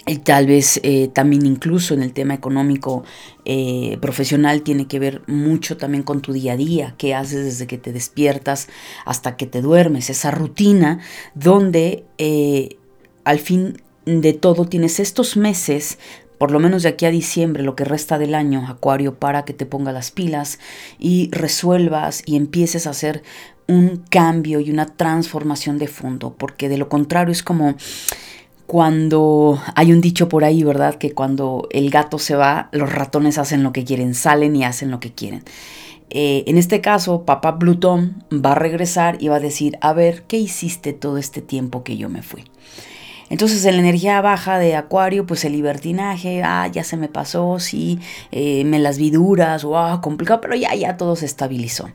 y 0.07 0.17
tal 0.17 0.45
vez 0.45 0.79
eh, 0.83 1.09
también 1.11 1.45
incluso 1.45 1.93
en 1.93 2.03
el 2.03 2.13
tema 2.13 2.35
económico 2.35 3.03
eh, 3.43 3.97
profesional 4.01 4.61
tiene 4.61 4.87
que 4.87 4.99
ver 4.99 5.23
mucho 5.25 5.77
también 5.77 6.03
con 6.03 6.21
tu 6.21 6.31
día 6.31 6.53
a 6.53 6.57
día, 6.57 6.95
qué 6.97 7.15
haces 7.15 7.43
desde 7.43 7.65
que 7.65 7.79
te 7.79 7.91
despiertas 7.91 8.67
hasta 9.05 9.35
que 9.35 9.47
te 9.47 9.61
duermes, 9.61 10.11
esa 10.11 10.29
rutina 10.29 10.99
donde 11.33 12.05
al 13.25 13.39
fin 13.39 13.81
de 14.05 14.33
todo 14.33 14.65
tienes 14.65 14.99
estos 14.99 15.35
meses 15.35 15.97
por 16.37 16.51
lo 16.51 16.59
menos 16.59 16.83
de 16.83 16.89
aquí 16.89 17.05
a 17.05 17.11
diciembre, 17.11 17.63
lo 17.63 17.75
que 17.75 17.85
resta 17.85 18.17
del 18.17 18.35
año, 18.35 18.65
Acuario, 18.67 19.15
para 19.15 19.45
que 19.45 19.53
te 19.53 19.65
ponga 19.65 19.91
las 19.91 20.11
pilas 20.11 20.59
y 20.99 21.29
resuelvas 21.31 22.23
y 22.25 22.35
empieces 22.35 22.87
a 22.87 22.91
hacer 22.91 23.23
un 23.67 24.03
cambio 24.09 24.59
y 24.59 24.69
una 24.69 24.85
transformación 24.85 25.77
de 25.77 25.87
fondo, 25.87 26.35
porque 26.37 26.69
de 26.69 26.77
lo 26.77 26.89
contrario 26.89 27.31
es 27.31 27.41
como 27.41 27.75
cuando 28.67 29.61
hay 29.75 29.91
un 29.91 30.01
dicho 30.01 30.27
por 30.27 30.43
ahí, 30.43 30.63
¿verdad? 30.63 30.95
Que 30.95 31.13
cuando 31.13 31.67
el 31.71 31.89
gato 31.89 32.19
se 32.19 32.35
va, 32.35 32.69
los 32.71 32.91
ratones 32.91 33.37
hacen 33.37 33.63
lo 33.63 33.71
que 33.71 33.83
quieren, 33.83 34.13
salen 34.15 34.55
y 34.55 34.63
hacen 34.63 34.91
lo 34.91 34.99
que 34.99 35.13
quieren. 35.13 35.43
Eh, 36.09 36.43
en 36.47 36.57
este 36.57 36.81
caso, 36.81 37.25
papá 37.25 37.57
Plutón 37.59 38.23
va 38.31 38.51
a 38.51 38.55
regresar 38.55 39.17
y 39.19 39.27
va 39.27 39.37
a 39.37 39.39
decir, 39.39 39.77
a 39.81 39.93
ver, 39.93 40.23
¿qué 40.23 40.37
hiciste 40.37 40.93
todo 40.93 41.17
este 41.17 41.41
tiempo 41.41 41.83
que 41.83 41.97
yo 41.97 42.09
me 42.09 42.21
fui? 42.21 42.43
Entonces 43.29 43.65
en 43.65 43.75
la 43.75 43.81
energía 43.81 44.21
baja 44.21 44.59
de 44.59 44.75
Acuario, 44.75 45.25
pues 45.25 45.45
el 45.45 45.53
libertinaje, 45.53 46.43
ah, 46.43 46.67
ya 46.67 46.83
se 46.83 46.97
me 46.97 47.07
pasó, 47.07 47.59
sí, 47.59 47.99
eh, 48.31 48.63
me 48.65 48.79
las 48.79 48.97
vi 48.97 49.09
duras, 49.09 49.63
wow, 49.63 50.01
complicado, 50.01 50.41
pero 50.41 50.55
ya, 50.55 50.73
ya 50.75 50.97
todo 50.97 51.15
se 51.15 51.25
estabilizó. 51.25 51.89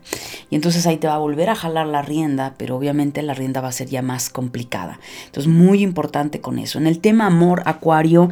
Y 0.49 0.55
entonces 0.55 0.85
ahí 0.87 0.97
te 0.97 1.07
va 1.07 1.15
a 1.15 1.19
volver 1.19 1.49
a 1.49 1.55
jalar 1.55 1.87
la 1.87 2.01
rienda, 2.01 2.55
pero 2.57 2.75
obviamente 2.75 3.21
la 3.21 3.33
rienda 3.33 3.61
va 3.61 3.69
a 3.69 3.73
ser 3.73 3.87
ya 3.87 4.01
más 4.01 4.29
complicada. 4.29 4.99
Entonces 5.25 5.51
muy 5.51 5.81
importante 5.81 6.41
con 6.41 6.59
eso. 6.59 6.77
En 6.77 6.87
el 6.87 6.99
tema 6.99 7.27
amor, 7.27 7.63
Acuario, 7.65 8.29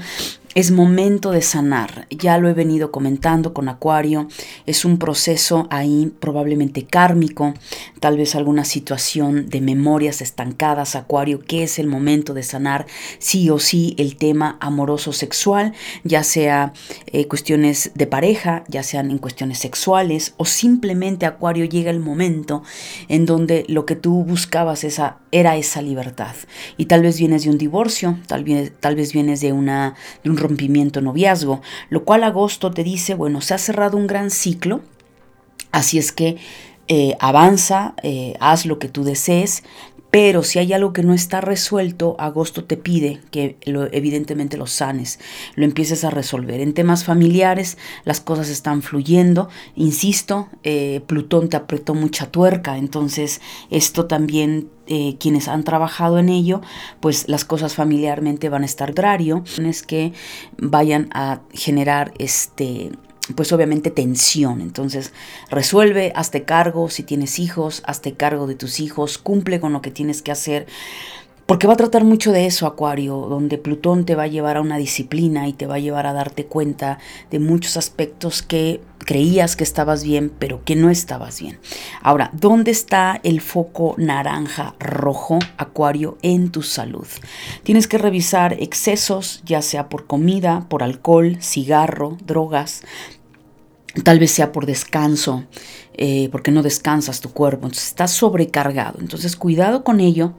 es 0.55 0.71
momento 0.71 1.31
de 1.31 1.41
sanar. 1.41 2.07
Ya 2.09 2.38
lo 2.38 2.49
he 2.49 2.53
venido 2.53 2.91
comentando 2.91 3.53
con 3.53 3.69
Acuario. 3.69 4.27
Es 4.65 4.83
un 4.83 4.97
proceso 4.97 5.67
ahí 5.69 6.12
probablemente 6.19 6.85
kármico, 6.85 7.53
tal 7.99 8.17
vez 8.17 8.35
alguna 8.35 8.65
situación 8.65 9.49
de 9.49 9.62
memorias 9.62 10.21
estancadas, 10.21 10.95
Acuario, 10.95 11.39
que 11.39 11.63
es 11.63 11.79
el 11.79 11.88
momento 11.88 12.33
de 12.33 12.43
sanar 12.43 12.88
sí 13.19 13.49
o 13.49 13.59
sí 13.59 13.95
el 13.97 14.15
tema 14.15 14.57
amoroso 14.59 15.13
sexual, 15.13 15.73
ya 16.03 16.23
sea 16.23 16.73
eh, 17.07 17.27
cuestiones 17.27 17.91
de 17.93 18.07
pareja, 18.07 18.63
ya 18.67 18.83
sean 18.83 19.12
en 19.12 19.17
cuestiones 19.17 19.59
sexuales 19.59 20.33
o 20.38 20.45
simplemente 20.45 21.25
Acuario 21.25 21.65
llega 21.65 21.91
el 21.91 21.99
momento 21.99 22.63
en 23.07 23.25
donde 23.25 23.65
lo 23.67 23.85
que 23.85 23.95
tú 23.95 24.23
buscabas 24.23 24.83
esa, 24.83 25.17
era 25.31 25.57
esa 25.57 25.81
libertad. 25.81 26.35
Y 26.77 26.85
tal 26.85 27.03
vez 27.03 27.19
vienes 27.19 27.43
de 27.43 27.49
un 27.49 27.57
divorcio, 27.57 28.17
tal 28.27 28.43
vez, 28.43 28.71
tal 28.79 28.95
vez 28.95 29.13
vienes 29.13 29.41
de, 29.41 29.53
una, 29.53 29.95
de 30.23 30.29
un 30.29 30.38
rompimiento 30.39 31.02
noviazgo, 31.02 31.62
lo 31.89 32.04
cual 32.04 32.23
agosto 32.23 32.71
te 32.71 32.84
dice, 32.84 33.13
bueno, 33.13 33.41
se 33.41 33.54
ha 33.54 33.58
cerrado 33.58 33.97
un 33.97 34.08
gran 34.08 34.32
ciclo, 34.32 34.82
así 35.71 35.97
es 35.97 36.12
que 36.12 36.38
eh, 36.88 37.15
avanza, 37.19 37.93
eh, 38.02 38.34
haz 38.39 38.65
lo 38.65 38.80
que 38.80 38.89
tú 38.89 39.04
desees, 39.04 39.63
pero 40.12 40.43
si 40.43 40.60
hay 40.60 40.74
algo 40.74 40.93
que 40.93 41.04
no 41.04 41.13
está 41.13 41.41
resuelto, 41.41 42.15
agosto 42.19 42.63
te 42.63 42.78
pide 42.78 43.22
que 43.32 43.58
lo, 43.65 43.91
evidentemente 43.93 44.58
lo 44.58 44.65
sanes, 44.65 45.19
lo 45.56 45.65
empieces 45.65 46.04
a 46.04 46.10
resolver. 46.10 46.62
En 46.62 46.74
temas 46.74 47.04
familiares 47.04 47.78
las 48.06 48.19
cosas 48.19 48.50
están 48.50 48.82
fluyendo. 48.82 49.50
Insisto, 49.76 50.50
eh, 50.63 51.02
Plutón 51.06 51.50
te 51.50 51.58
apretó 51.58 51.93
mucha 51.93 52.26
tuerca, 52.26 52.78
entonces 52.78 53.41
esto 53.69 54.06
también 54.06 54.69
eh, 54.88 55.17
quienes 55.19 55.48
han 55.48 55.63
trabajado 55.63 56.17
en 56.17 56.30
ello, 56.30 56.62
pues 57.00 57.30
las 57.30 57.45
cosas 57.45 57.76
familiarmente 57.76 58.50
van 58.50 58.63
a 58.63 58.65
estar 58.65 58.93
grario, 58.93 59.43
es 59.63 59.84
que 59.84 60.13
vayan 60.58 61.10
a 61.13 61.41
generar 61.54 62.12
este 62.17 62.91
pues 63.35 63.51
obviamente 63.51 63.91
tensión. 63.91 64.61
Entonces, 64.61 65.13
resuelve, 65.49 66.11
hazte 66.15 66.43
cargo, 66.43 66.89
si 66.89 67.03
tienes 67.03 67.39
hijos, 67.39 67.83
hazte 67.85 68.13
cargo 68.13 68.47
de 68.47 68.55
tus 68.55 68.79
hijos, 68.79 69.17
cumple 69.17 69.59
con 69.59 69.73
lo 69.73 69.81
que 69.81 69.91
tienes 69.91 70.21
que 70.21 70.31
hacer. 70.31 70.67
Porque 71.49 71.65
va 71.65 71.73
a 71.73 71.77
tratar 71.77 72.03
mucho 72.03 72.31
de 72.31 72.45
eso, 72.45 72.67
Acuario, 72.67 73.25
donde 73.27 73.57
Plutón 73.57 74.05
te 74.05 74.13
va 74.13 74.21
a 74.21 74.27
llevar 74.27 74.57
a 74.57 74.61
una 74.61 74.77
disciplina 74.77 75.47
y 75.47 75.53
te 75.53 75.65
va 75.65 75.75
a 75.75 75.79
llevar 75.79 76.05
a 76.05 76.13
darte 76.13 76.45
cuenta 76.45 76.99
de 77.31 77.39
muchos 77.39 77.75
aspectos 77.75 78.43
que 78.43 78.81
creías 78.99 79.55
que 79.55 79.63
estabas 79.63 80.03
bien, 80.03 80.31
pero 80.37 80.63
que 80.63 80.75
no 80.75 80.91
estabas 80.91 81.41
bien. 81.41 81.57
Ahora, 82.03 82.29
¿dónde 82.33 82.69
está 82.69 83.19
el 83.23 83.41
foco 83.41 83.95
naranja 83.97 84.75
rojo, 84.77 85.39
Acuario, 85.57 86.19
en 86.21 86.51
tu 86.51 86.61
salud? 86.61 87.07
Tienes 87.63 87.87
que 87.87 87.97
revisar 87.97 88.53
excesos, 88.59 89.41
ya 89.43 89.63
sea 89.63 89.89
por 89.89 90.05
comida, 90.05 90.67
por 90.69 90.83
alcohol, 90.83 91.39
cigarro, 91.41 92.19
drogas, 92.23 92.83
tal 94.03 94.19
vez 94.19 94.31
sea 94.31 94.51
por 94.51 94.65
descanso, 94.65 95.45
eh, 95.93 96.29
porque 96.31 96.51
no 96.51 96.63
descansas 96.63 97.21
tu 97.21 97.31
cuerpo, 97.31 97.65
entonces 97.65 97.88
estás 97.88 98.12
sobrecargado. 98.12 98.99
Entonces 98.99 99.35
cuidado 99.35 99.83
con 99.83 99.99
ello, 99.99 100.33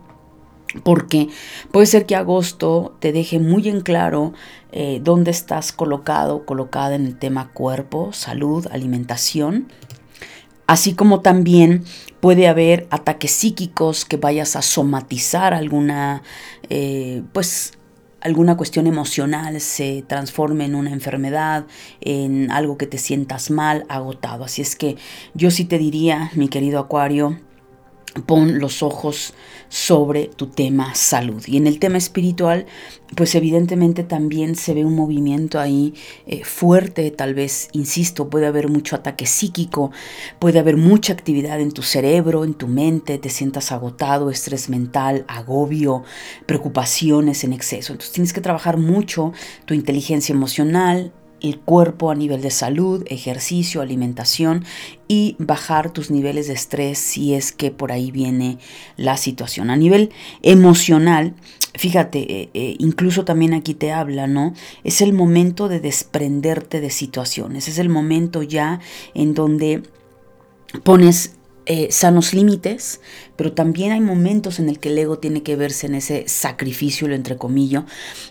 porque 0.85 1.29
puede 1.73 1.87
ser 1.87 2.07
que 2.07 2.17
agosto 2.17 2.97
te 3.01 3.13
deje 3.13 3.39
muy 3.39 3.69
en 3.69 3.81
claro 3.81 4.33
eh, 4.73 5.01
dónde 5.03 5.31
estás 5.31 5.73
colocado, 5.73 6.47
colocada 6.47 6.95
en 6.95 7.07
el 7.07 7.19
tema 7.19 7.53
cuerpo, 7.53 8.13
salud, 8.13 8.67
alimentación, 8.71 9.69
así 10.67 10.95
como 10.95 11.21
también 11.21 11.85
puede 12.21 12.47
haber 12.47 12.87
ataques 12.91 13.33
psíquicos 13.33 14.05
que 14.05 14.17
vayas 14.17 14.55
a 14.55 14.63
somatizar 14.63 15.55
alguna, 15.55 16.23
eh, 16.69 17.23
pues 17.33 17.73
alguna 18.21 18.57
cuestión 18.57 18.87
emocional 18.87 19.61
se 19.61 20.03
transforme 20.07 20.65
en 20.65 20.75
una 20.75 20.93
enfermedad, 20.93 21.67
en 22.01 22.51
algo 22.51 22.77
que 22.77 22.87
te 22.87 22.99
sientas 22.99 23.51
mal, 23.51 23.85
agotado. 23.89 24.45
Así 24.45 24.63
es 24.63 24.77
que 24.77 24.97
yo 25.35 25.51
sí 25.51 25.65
te 25.65 25.79
diría, 25.79 26.31
mi 26.35 26.49
querido 26.49 26.79
Acuario, 26.79 27.39
pon 28.27 28.59
los 28.59 28.83
ojos 28.83 29.35
sobre 29.69 30.27
tu 30.27 30.49
tema 30.49 30.95
salud. 30.95 31.43
Y 31.47 31.57
en 31.57 31.69
el 31.69 31.79
tema 31.79 31.97
espiritual, 31.97 32.67
pues 33.15 33.37
evidentemente 33.37 34.03
también 34.03 34.57
se 34.57 34.75
ve 34.75 34.85
un 34.85 34.97
movimiento 34.97 35.61
ahí 35.61 35.95
eh, 36.27 36.45
fuerte, 36.45 37.11
tal 37.13 37.35
vez, 37.35 37.69
insisto, 37.73 38.29
puede 38.29 38.47
haber 38.47 38.69
mucho 38.69 38.97
ataque 38.97 39.27
psíquico, 39.27 39.93
puede 40.41 40.59
haber 40.59 40.77
mucha 40.77 41.13
actividad 41.13 41.61
en 41.61 41.71
tu 41.71 41.83
cerebro, 41.83 42.45
en 42.45 42.55
tu 42.55 42.67
mente, 42.67 43.19
te 43.19 43.31
sientas 43.31 43.71
agotado, 43.71 44.31
estrés 44.31 44.69
mental, 44.69 45.25
agobio, 45.29 46.03
preocupaciones 46.47 47.45
en 47.45 47.53
exceso. 47.53 47.93
Entonces 47.93 48.13
tienes 48.13 48.33
que 48.33 48.41
trabajar 48.41 48.77
mucho 48.77 49.33
tu 49.67 49.75
inteligencia 49.75 50.33
emocional, 50.33 51.13
el 51.43 51.59
cuerpo 51.59 52.11
a 52.11 52.15
nivel 52.15 52.43
de 52.43 52.51
salud, 52.51 53.05
ejercicio, 53.07 53.81
alimentación 53.81 54.65
y 55.09 55.37
bajar 55.39 55.93
tus 55.93 56.11
niveles 56.11 56.47
de 56.49 56.55
estrés 56.55 56.99
si 56.99 57.35
es 57.35 57.53
que 57.53 57.71
por 57.71 57.93
ahí 57.93 58.11
viene 58.11 58.59
la 58.97 59.17
situación. 59.17 59.71
A 59.71 59.77
nivel 59.77 60.11
emocional, 60.43 61.35
fíjate, 61.75 62.43
eh, 62.43 62.51
eh, 62.55 62.77
incluso 62.79 63.25
también 63.25 63.55
aquí 63.55 63.75
te 63.75 63.93
habla, 63.93 64.27
¿no? 64.27 64.55
Es 64.85 65.01
el 65.01 65.13
momento 65.13 65.69
de 65.69 65.81
desprenderte 65.81 66.81
de 66.81 66.91
situaciones, 66.91 67.69
es 67.69 67.79
el 67.79 67.89
momento 67.89 68.43
ya 68.43 68.81
en 69.15 69.35
donde 69.35 69.83
pones 70.85 71.37
eh, 71.73 71.93
sanos 71.93 72.35
límites, 72.35 73.01
pero 73.37 73.53
también 73.53 73.93
hay 73.93 74.01
momentos 74.01 74.59
en 74.59 74.69
el 74.69 74.81
que 74.81 74.89
el 74.89 74.99
ego 74.99 75.21
tiene 75.21 75.45
que 75.45 75.55
verse 75.55 75.87
en 75.87 75.95
ese 75.95 76.25
sacrificio, 76.27 77.07
lo 77.07 77.15
entre 77.15 77.37
comillas, 77.37 77.85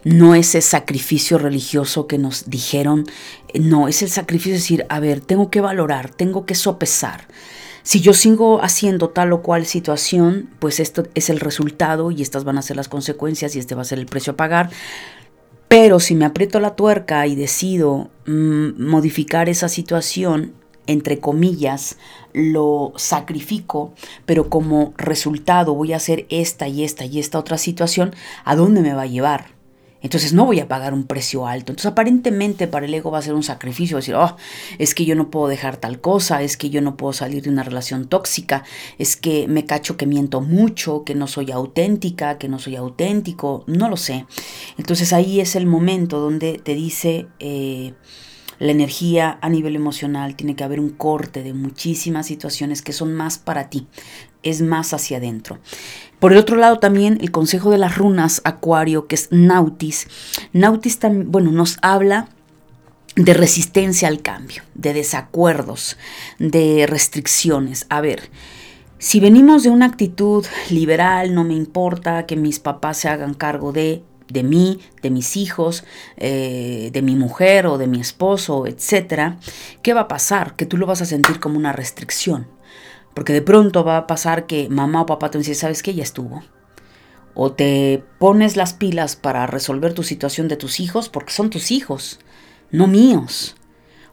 no 0.03 0.35
ese 0.35 0.59
sacrificio 0.59 1.37
religioso 1.37 2.05
que 2.05 2.17
nos 2.17 2.49
dijeron, 2.49 3.05
eh, 3.53 3.61
no, 3.61 3.87
es 3.87 4.01
el 4.01 4.09
sacrificio 4.09 4.51
de 4.51 4.57
decir, 4.57 4.85
a 4.89 4.99
ver, 4.99 5.21
tengo 5.21 5.49
que 5.49 5.61
valorar, 5.61 6.09
tengo 6.09 6.45
que 6.45 6.53
sopesar. 6.53 7.29
Si 7.81 8.01
yo 8.01 8.13
sigo 8.13 8.61
haciendo 8.61 9.07
tal 9.07 9.31
o 9.31 9.41
cual 9.41 9.65
situación, 9.65 10.49
pues 10.59 10.81
esto 10.81 11.07
es 11.15 11.29
el 11.29 11.39
resultado 11.39 12.11
y 12.11 12.21
estas 12.21 12.43
van 12.43 12.57
a 12.57 12.61
ser 12.61 12.75
las 12.75 12.89
consecuencias 12.89 13.55
y 13.55 13.59
este 13.59 13.73
va 13.73 13.83
a 13.83 13.85
ser 13.85 13.99
el 13.99 14.05
precio 14.05 14.33
a 14.33 14.35
pagar. 14.35 14.69
Pero 15.69 16.01
si 16.01 16.13
me 16.13 16.25
aprieto 16.25 16.59
la 16.59 16.75
tuerca 16.75 17.25
y 17.25 17.35
decido 17.35 18.09
mm, 18.25 18.85
modificar 18.85 19.47
esa 19.47 19.69
situación, 19.69 20.58
entre 20.89 21.19
comillas, 21.19 21.97
lo 22.33 22.93
sacrifico, 22.95 23.93
pero 24.25 24.49
como 24.49 24.93
resultado 24.97 25.75
voy 25.75 25.93
a 25.93 25.97
hacer 25.97 26.25
esta 26.29 26.67
y 26.67 26.83
esta 26.83 27.05
y 27.05 27.19
esta 27.19 27.37
otra 27.37 27.59
situación, 27.59 28.15
¿a 28.43 28.55
dónde 28.55 28.81
me 28.81 28.93
va 28.93 29.03
a 29.03 29.07
llevar? 29.07 29.59
Entonces 30.01 30.33
no 30.33 30.45
voy 30.45 30.59
a 30.61 30.67
pagar 30.67 30.95
un 30.95 31.03
precio 31.03 31.45
alto. 31.45 31.73
Entonces 31.73 31.91
aparentemente 31.91 32.67
para 32.67 32.87
el 32.87 32.93
ego 32.93 33.11
va 33.11 33.19
a 33.19 33.21
ser 33.21 33.35
un 33.35 33.43
sacrificio, 33.43 33.97
decir, 33.97 34.15
oh, 34.15 34.35
es 34.79 34.95
que 34.95 35.05
yo 35.05 35.13
no 35.13 35.29
puedo 35.29 35.47
dejar 35.47 35.77
tal 35.77 36.01
cosa, 36.01 36.41
es 36.41 36.57
que 36.57 36.71
yo 36.71 36.81
no 36.81 36.97
puedo 36.97 37.13
salir 37.13 37.43
de 37.43 37.51
una 37.51 37.61
relación 37.61 38.07
tóxica, 38.07 38.63
es 38.97 39.15
que 39.15 39.47
me 39.47 39.65
cacho 39.65 39.95
que 39.95 40.07
miento 40.07 40.41
mucho, 40.41 41.03
que 41.03 41.13
no 41.13 41.27
soy 41.27 41.51
auténtica, 41.51 42.39
que 42.39 42.47
no 42.47 42.57
soy 42.57 42.77
auténtico, 42.77 43.63
no 43.67 43.89
lo 43.89 43.97
sé. 43.97 44.25
Entonces 44.79 45.13
ahí 45.13 45.39
es 45.39 45.55
el 45.55 45.67
momento 45.67 46.19
donde 46.19 46.57
te 46.57 46.73
dice... 46.73 47.27
Eh, 47.37 47.93
la 48.59 48.71
energía 48.71 49.39
a 49.41 49.49
nivel 49.49 49.75
emocional, 49.75 50.35
tiene 50.35 50.55
que 50.55 50.63
haber 50.63 50.79
un 50.79 50.89
corte 50.89 51.43
de 51.43 51.53
muchísimas 51.53 52.27
situaciones 52.27 52.81
que 52.81 52.93
son 52.93 53.13
más 53.13 53.37
para 53.37 53.69
ti, 53.69 53.87
es 54.43 54.61
más 54.61 54.93
hacia 54.93 55.17
adentro. 55.17 55.59
Por 56.19 56.33
el 56.33 56.37
otro 56.37 56.57
lado 56.57 56.79
también 56.79 57.17
el 57.21 57.31
consejo 57.31 57.71
de 57.71 57.77
las 57.77 57.97
runas 57.97 58.41
Acuario, 58.43 59.07
que 59.07 59.15
es 59.15 59.29
Nautis. 59.31 60.07
Nautis 60.51 60.99
también, 60.99 61.31
bueno, 61.31 61.51
nos 61.51 61.77
habla 61.81 62.27
de 63.15 63.33
resistencia 63.33 64.07
al 64.07 64.21
cambio, 64.21 64.63
de 64.75 64.93
desacuerdos, 64.93 65.97
de 66.37 66.85
restricciones. 66.87 67.85
A 67.89 68.01
ver, 68.01 68.29
si 68.97 69.21
venimos 69.21 69.63
de 69.63 69.69
una 69.69 69.85
actitud 69.85 70.45
liberal, 70.69 71.33
no 71.33 71.45
me 71.45 71.53
importa 71.53 72.25
que 72.25 72.35
mis 72.35 72.59
papás 72.59 72.97
se 72.97 73.07
hagan 73.07 73.33
cargo 73.33 73.71
de, 73.71 74.03
de 74.29 74.43
mí, 74.43 74.79
de 75.01 75.09
mis 75.09 75.35
hijos, 75.35 75.83
eh, 76.17 76.89
de 76.93 77.01
mi 77.01 77.15
mujer 77.15 77.67
o 77.67 77.77
de 77.77 77.87
mi 77.87 77.99
esposo, 77.99 78.65
etc., 78.67 79.33
¿qué 79.81 79.93
va 79.93 80.01
a 80.01 80.07
pasar? 80.07 80.55
Que 80.55 80.65
tú 80.65 80.77
lo 80.77 80.85
vas 80.85 81.01
a 81.01 81.05
sentir 81.05 81.39
como 81.39 81.57
una 81.57 81.73
restricción. 81.73 82.47
Porque 83.13 83.33
de 83.33 83.41
pronto 83.41 83.83
va 83.83 83.97
a 83.97 84.07
pasar 84.07 84.45
que 84.45 84.69
mamá 84.69 85.01
o 85.01 85.05
papá 85.05 85.31
te 85.31 85.37
dicen, 85.37 85.55
¿sabes 85.55 85.83
qué? 85.83 85.93
Ya 85.93 86.03
estuvo. 86.03 86.43
O 87.33 87.51
te 87.51 88.03
pones 88.19 88.55
las 88.55 88.73
pilas 88.73 89.15
para 89.15 89.47
resolver 89.47 89.93
tu 89.93 90.03
situación 90.03 90.47
de 90.47 90.57
tus 90.57 90.79
hijos 90.79 91.09
porque 91.09 91.33
son 91.33 91.49
tus 91.49 91.71
hijos, 91.71 92.19
no 92.71 92.87
míos. 92.87 93.55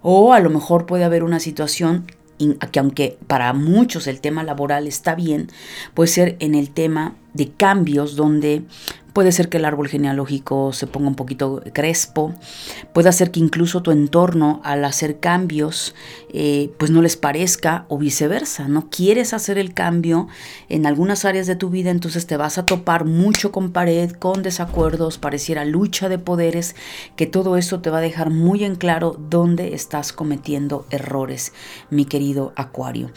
O 0.02 0.32
a 0.32 0.40
lo 0.40 0.50
mejor 0.50 0.86
puede 0.86 1.04
haber 1.04 1.24
una 1.24 1.40
situación 1.40 2.06
que 2.70 2.78
aunque 2.78 3.18
para 3.26 3.52
muchos 3.52 4.06
el 4.06 4.20
tema 4.20 4.44
laboral 4.44 4.86
está 4.86 5.14
bien, 5.14 5.48
puede 5.94 6.08
ser 6.08 6.36
en 6.40 6.54
el 6.54 6.70
tema 6.70 7.16
de 7.32 7.50
cambios 7.50 8.16
donde 8.16 8.62
puede 9.16 9.32
ser 9.32 9.48
que 9.48 9.56
el 9.56 9.64
árbol 9.64 9.88
genealógico 9.88 10.74
se 10.74 10.86
ponga 10.86 11.08
un 11.08 11.14
poquito 11.14 11.62
crespo, 11.72 12.34
puede 12.92 13.10
ser 13.12 13.30
que 13.30 13.40
incluso 13.40 13.80
tu 13.80 13.90
entorno 13.90 14.60
al 14.62 14.84
hacer 14.84 15.20
cambios 15.20 15.94
eh, 16.34 16.70
pues 16.76 16.90
no 16.90 17.00
les 17.00 17.16
parezca 17.16 17.86
o 17.88 17.96
viceversa, 17.96 18.68
no 18.68 18.90
quieres 18.90 19.32
hacer 19.32 19.56
el 19.56 19.72
cambio 19.72 20.28
en 20.68 20.84
algunas 20.84 21.24
áreas 21.24 21.46
de 21.46 21.56
tu 21.56 21.70
vida, 21.70 21.90
entonces 21.90 22.26
te 22.26 22.36
vas 22.36 22.58
a 22.58 22.66
topar 22.66 23.06
mucho 23.06 23.52
con 23.52 23.72
pared, 23.72 24.10
con 24.10 24.42
desacuerdos, 24.42 25.16
pareciera 25.16 25.64
lucha 25.64 26.10
de 26.10 26.18
poderes, 26.18 26.76
que 27.16 27.26
todo 27.26 27.56
eso 27.56 27.80
te 27.80 27.88
va 27.88 27.98
a 27.98 28.02
dejar 28.02 28.28
muy 28.28 28.64
en 28.64 28.74
claro 28.74 29.18
dónde 29.30 29.72
estás 29.72 30.12
cometiendo 30.12 30.84
errores, 30.90 31.54
mi 31.88 32.04
querido 32.04 32.52
Acuario. 32.54 33.08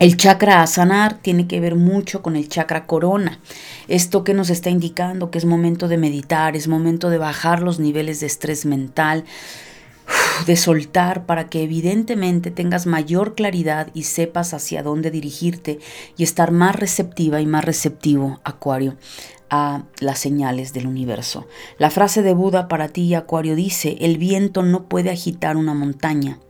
El 0.00 0.16
chakra 0.16 0.60
a 0.60 0.66
sanar 0.66 1.18
tiene 1.18 1.46
que 1.46 1.60
ver 1.60 1.76
mucho 1.76 2.20
con 2.20 2.34
el 2.34 2.48
chakra 2.48 2.84
corona. 2.84 3.38
Esto 3.86 4.24
que 4.24 4.34
nos 4.34 4.50
está 4.50 4.68
indicando 4.68 5.30
que 5.30 5.38
es 5.38 5.44
momento 5.44 5.86
de 5.86 5.98
meditar, 5.98 6.56
es 6.56 6.66
momento 6.66 7.10
de 7.10 7.18
bajar 7.18 7.62
los 7.62 7.78
niveles 7.78 8.18
de 8.18 8.26
estrés 8.26 8.66
mental, 8.66 9.24
de 10.46 10.56
soltar 10.56 11.26
para 11.26 11.48
que 11.48 11.62
evidentemente 11.62 12.50
tengas 12.50 12.86
mayor 12.86 13.36
claridad 13.36 13.88
y 13.94 14.02
sepas 14.02 14.52
hacia 14.52 14.82
dónde 14.82 15.12
dirigirte 15.12 15.78
y 16.16 16.24
estar 16.24 16.50
más 16.50 16.74
receptiva 16.74 17.40
y 17.40 17.46
más 17.46 17.64
receptivo, 17.64 18.40
Acuario, 18.42 18.96
a 19.48 19.84
las 20.00 20.18
señales 20.18 20.72
del 20.72 20.88
universo. 20.88 21.46
La 21.78 21.90
frase 21.90 22.22
de 22.22 22.34
Buda 22.34 22.66
para 22.66 22.88
ti, 22.88 23.14
Acuario, 23.14 23.54
dice, 23.54 23.96
el 24.00 24.18
viento 24.18 24.64
no 24.64 24.88
puede 24.88 25.10
agitar 25.10 25.56
una 25.56 25.72
montaña. 25.72 26.40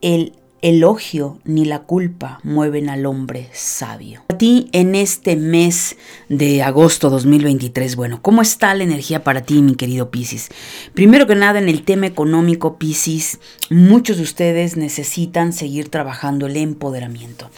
El 0.00 0.39
elogio 0.62 1.38
ni 1.44 1.64
la 1.64 1.80
culpa 1.80 2.40
mueven 2.42 2.88
al 2.88 3.06
hombre 3.06 3.48
sabio. 3.52 4.22
A 4.28 4.36
ti 4.36 4.68
en 4.72 4.94
este 4.94 5.36
mes 5.36 5.96
de 6.28 6.62
agosto 6.62 7.10
2023, 7.10 7.96
bueno, 7.96 8.20
¿cómo 8.22 8.42
está 8.42 8.74
la 8.74 8.84
energía 8.84 9.24
para 9.24 9.42
ti, 9.42 9.62
mi 9.62 9.74
querido 9.74 10.10
Piscis? 10.10 10.48
Primero 10.94 11.26
que 11.26 11.34
nada, 11.34 11.58
en 11.58 11.68
el 11.68 11.82
tema 11.82 12.06
económico, 12.06 12.76
Piscis, 12.76 13.38
muchos 13.70 14.18
de 14.18 14.22
ustedes 14.22 14.76
necesitan 14.76 15.52
seguir 15.52 15.88
trabajando 15.88 16.46
el 16.46 16.56
empoderamiento. 16.56 17.50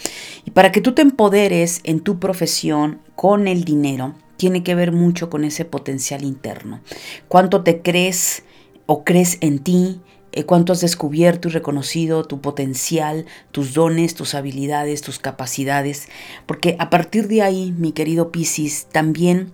Y 0.45 0.51
para 0.51 0.71
que 0.71 0.81
tú 0.81 0.93
te 0.93 1.01
empoderes 1.01 1.81
en 1.83 1.99
tu 1.99 2.19
profesión 2.19 2.99
con 3.15 3.47
el 3.47 3.63
dinero, 3.63 4.15
tiene 4.37 4.63
que 4.63 4.75
ver 4.75 4.91
mucho 4.91 5.29
con 5.29 5.43
ese 5.43 5.65
potencial 5.65 6.23
interno. 6.23 6.81
¿Cuánto 7.27 7.63
te 7.63 7.81
crees 7.81 8.43
o 8.85 9.03
crees 9.03 9.37
en 9.41 9.59
ti? 9.59 10.01
Eh, 10.35 10.45
cuánto 10.45 10.73
has 10.73 10.81
descubierto 10.81 11.47
y 11.47 11.51
reconocido 11.51 12.23
tu 12.23 12.41
potencial, 12.41 13.27
tus 13.51 13.75
dones, 13.75 14.15
tus 14.15 14.33
habilidades, 14.33 15.01
tus 15.01 15.19
capacidades, 15.19 16.07
porque 16.47 16.75
a 16.79 16.89
partir 16.89 17.27
de 17.27 17.43
ahí, 17.43 17.71
mi 17.77 17.91
querido 17.91 18.31
Piscis, 18.31 18.87
también 18.91 19.51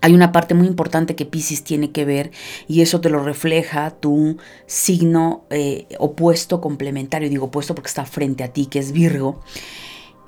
hay 0.00 0.12
una 0.12 0.32
parte 0.32 0.54
muy 0.54 0.66
importante 0.66 1.14
que 1.14 1.24
Piscis 1.24 1.62
tiene 1.62 1.92
que 1.92 2.04
ver 2.04 2.32
y 2.66 2.80
eso 2.80 3.00
te 3.00 3.10
lo 3.10 3.22
refleja 3.22 3.90
tu 3.90 4.38
signo 4.66 5.44
eh, 5.50 5.86
opuesto 6.00 6.60
complementario, 6.60 7.30
digo 7.30 7.46
opuesto 7.46 7.76
porque 7.76 7.88
está 7.88 8.04
frente 8.04 8.42
a 8.42 8.48
ti, 8.48 8.66
que 8.66 8.80
es 8.80 8.90
Virgo 8.90 9.40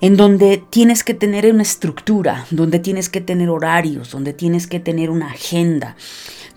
en 0.04 0.18
donde 0.18 0.62
tienes 0.68 1.02
que 1.02 1.14
tener 1.14 1.50
una 1.50 1.62
estructura, 1.62 2.44
donde 2.50 2.78
tienes 2.78 3.08
que 3.08 3.22
tener 3.22 3.48
horarios, 3.48 4.10
donde 4.10 4.34
tienes 4.34 4.66
que 4.66 4.78
tener 4.78 5.08
una 5.08 5.28
agenda, 5.28 5.96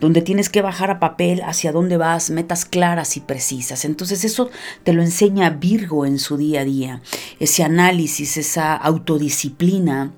donde 0.01 0.21
tienes 0.21 0.49
que 0.49 0.62
bajar 0.62 0.91
a 0.91 0.99
papel 0.99 1.41
hacia 1.43 1.71
dónde 1.71 1.95
vas, 1.95 2.29
metas 2.29 2.65
claras 2.65 3.15
y 3.15 3.21
precisas. 3.21 3.86
Entonces 3.86 4.25
eso 4.25 4.49
te 4.83 4.91
lo 4.91 5.01
enseña 5.01 5.49
Virgo 5.49 6.05
en 6.05 6.19
su 6.19 6.36
día 6.36 6.60
a 6.60 6.65
día, 6.65 7.01
ese 7.39 7.63
análisis, 7.63 8.36
esa 8.36 8.75
autodisciplina 8.75 10.12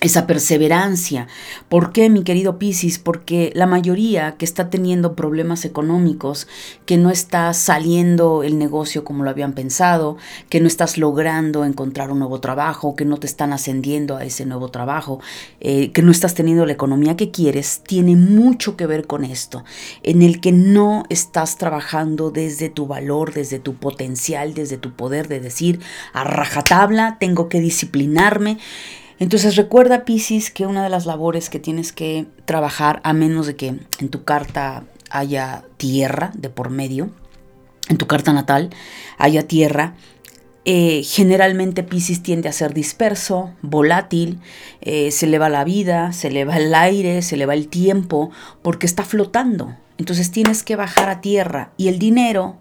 esa 0.00 0.26
perseverancia. 0.26 1.26
¿Por 1.68 1.92
qué, 1.92 2.08
mi 2.08 2.22
querido 2.22 2.58
Piscis? 2.58 2.98
Porque 2.98 3.50
la 3.54 3.66
mayoría 3.66 4.36
que 4.36 4.44
está 4.44 4.70
teniendo 4.70 5.14
problemas 5.14 5.64
económicos, 5.64 6.46
que 6.86 6.96
no 6.96 7.10
está 7.10 7.52
saliendo 7.52 8.42
el 8.44 8.58
negocio 8.58 9.04
como 9.04 9.24
lo 9.24 9.30
habían 9.30 9.54
pensado, 9.54 10.16
que 10.48 10.60
no 10.60 10.68
estás 10.68 10.98
logrando 10.98 11.64
encontrar 11.64 12.12
un 12.12 12.20
nuevo 12.20 12.40
trabajo, 12.40 12.94
que 12.94 13.04
no 13.04 13.16
te 13.16 13.26
están 13.26 13.52
ascendiendo 13.52 14.16
a 14.16 14.24
ese 14.24 14.46
nuevo 14.46 14.68
trabajo, 14.68 15.20
eh, 15.60 15.90
que 15.90 16.02
no 16.02 16.12
estás 16.12 16.34
teniendo 16.34 16.64
la 16.64 16.72
economía 16.72 17.16
que 17.16 17.30
quieres, 17.30 17.82
tiene 17.84 18.14
mucho 18.14 18.76
que 18.76 18.86
ver 18.86 19.06
con 19.06 19.24
esto, 19.24 19.64
en 20.02 20.22
el 20.22 20.40
que 20.40 20.52
no 20.52 21.04
estás 21.08 21.58
trabajando 21.58 22.30
desde 22.30 22.68
tu 22.68 22.86
valor, 22.86 23.34
desde 23.34 23.58
tu 23.58 23.74
potencial, 23.74 24.54
desde 24.54 24.78
tu 24.78 24.92
poder 24.94 25.26
de 25.26 25.40
decir, 25.40 25.80
a 26.12 26.22
rajatabla, 26.22 27.16
tengo 27.18 27.48
que 27.48 27.60
disciplinarme. 27.60 28.58
Entonces 29.18 29.56
recuerda, 29.56 30.04
Piscis, 30.04 30.50
que 30.50 30.66
una 30.66 30.84
de 30.84 30.90
las 30.90 31.06
labores 31.06 31.50
que 31.50 31.58
tienes 31.58 31.92
que 31.92 32.26
trabajar, 32.44 33.00
a 33.04 33.12
menos 33.12 33.46
de 33.46 33.56
que 33.56 33.66
en 33.98 34.08
tu 34.10 34.24
carta 34.24 34.84
haya 35.10 35.64
tierra 35.76 36.30
de 36.34 36.50
por 36.50 36.70
medio, 36.70 37.10
en 37.88 37.96
tu 37.96 38.06
carta 38.06 38.32
natal 38.32 38.70
haya 39.16 39.48
tierra, 39.48 39.94
eh, 40.64 41.02
generalmente 41.02 41.82
Piscis 41.82 42.22
tiende 42.22 42.48
a 42.48 42.52
ser 42.52 42.74
disperso, 42.74 43.54
volátil, 43.62 44.38
eh, 44.82 45.10
se 45.10 45.26
le 45.26 45.38
va 45.38 45.48
la 45.48 45.64
vida, 45.64 46.12
se 46.12 46.30
le 46.30 46.44
va 46.44 46.58
el 46.58 46.74
aire, 46.74 47.22
se 47.22 47.36
le 47.36 47.46
va 47.46 47.54
el 47.54 47.68
tiempo, 47.68 48.30
porque 48.62 48.86
está 48.86 49.02
flotando. 49.02 49.74
Entonces 49.96 50.30
tienes 50.30 50.62
que 50.62 50.76
bajar 50.76 51.08
a 51.08 51.20
tierra 51.20 51.72
y 51.76 51.88
el 51.88 51.98
dinero 51.98 52.58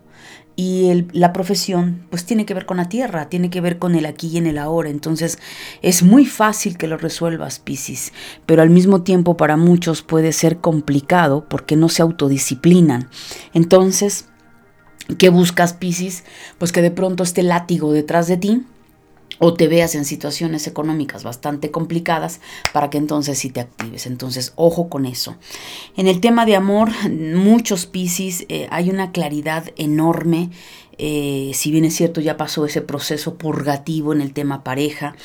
y 0.59 1.05
la 1.13 1.33
profesión 1.33 2.03
pues 2.09 2.25
tiene 2.25 2.47
que 2.47 2.55
ver 2.55 2.65
con 2.65 2.77
la 2.77 2.89
tierra, 2.89 3.29
tiene 3.29 3.51
que 3.51 3.61
ver 3.61 3.77
con 3.77 3.93
el 3.93 4.07
aquí 4.07 4.27
y 4.27 4.37
en 4.37 4.47
el 4.47 4.57
ahora. 4.57 4.89
Entonces 4.89 5.37
es 5.83 6.01
muy 6.01 6.25
fácil 6.25 6.77
que 6.77 6.87
lo 6.87 6.97
resuelvas, 6.97 7.59
Piscis, 7.59 8.11
pero 8.47 8.63
al 8.63 8.71
mismo 8.71 9.03
tiempo 9.03 9.37
para 9.37 9.55
muchos 9.55 10.01
puede 10.01 10.33
ser 10.33 10.57
complicado 10.57 11.45
porque 11.47 11.75
no 11.75 11.89
se 11.89 12.01
autodisciplinan. 12.01 13.07
Entonces, 13.53 14.25
¿qué 15.19 15.29
buscas, 15.29 15.73
Piscis? 15.73 16.23
Pues 16.57 16.71
que 16.71 16.81
de 16.81 16.91
pronto 16.91 17.21
esté 17.21 17.43
látigo 17.43 17.93
detrás 17.93 18.27
de 18.27 18.37
ti 18.37 18.65
o 19.39 19.53
te 19.53 19.67
veas 19.67 19.95
en 19.95 20.05
situaciones 20.05 20.67
económicas 20.67 21.23
bastante 21.23 21.71
complicadas 21.71 22.39
para 22.73 22.89
que 22.89 22.97
entonces 22.97 23.37
sí 23.37 23.49
te 23.49 23.61
actives. 23.61 24.05
Entonces, 24.05 24.53
ojo 24.55 24.89
con 24.89 25.05
eso. 25.05 25.35
En 25.95 26.07
el 26.07 26.19
tema 26.19 26.45
de 26.45 26.55
amor, 26.55 26.89
muchos 27.09 27.85
Piscis, 27.85 28.45
eh, 28.49 28.67
hay 28.71 28.89
una 28.89 29.11
claridad 29.11 29.71
enorme 29.77 30.49
eh, 30.99 31.51
si 31.53 31.71
bien 31.71 31.85
es 31.85 31.95
cierto 31.95 32.21
ya 32.21 32.37
pasó 32.37 32.65
ese 32.65 32.81
proceso 32.81 33.35
purgativo 33.35 34.13
en 34.13 34.21
el 34.21 34.33
tema 34.33 34.63
pareja, 34.63 35.15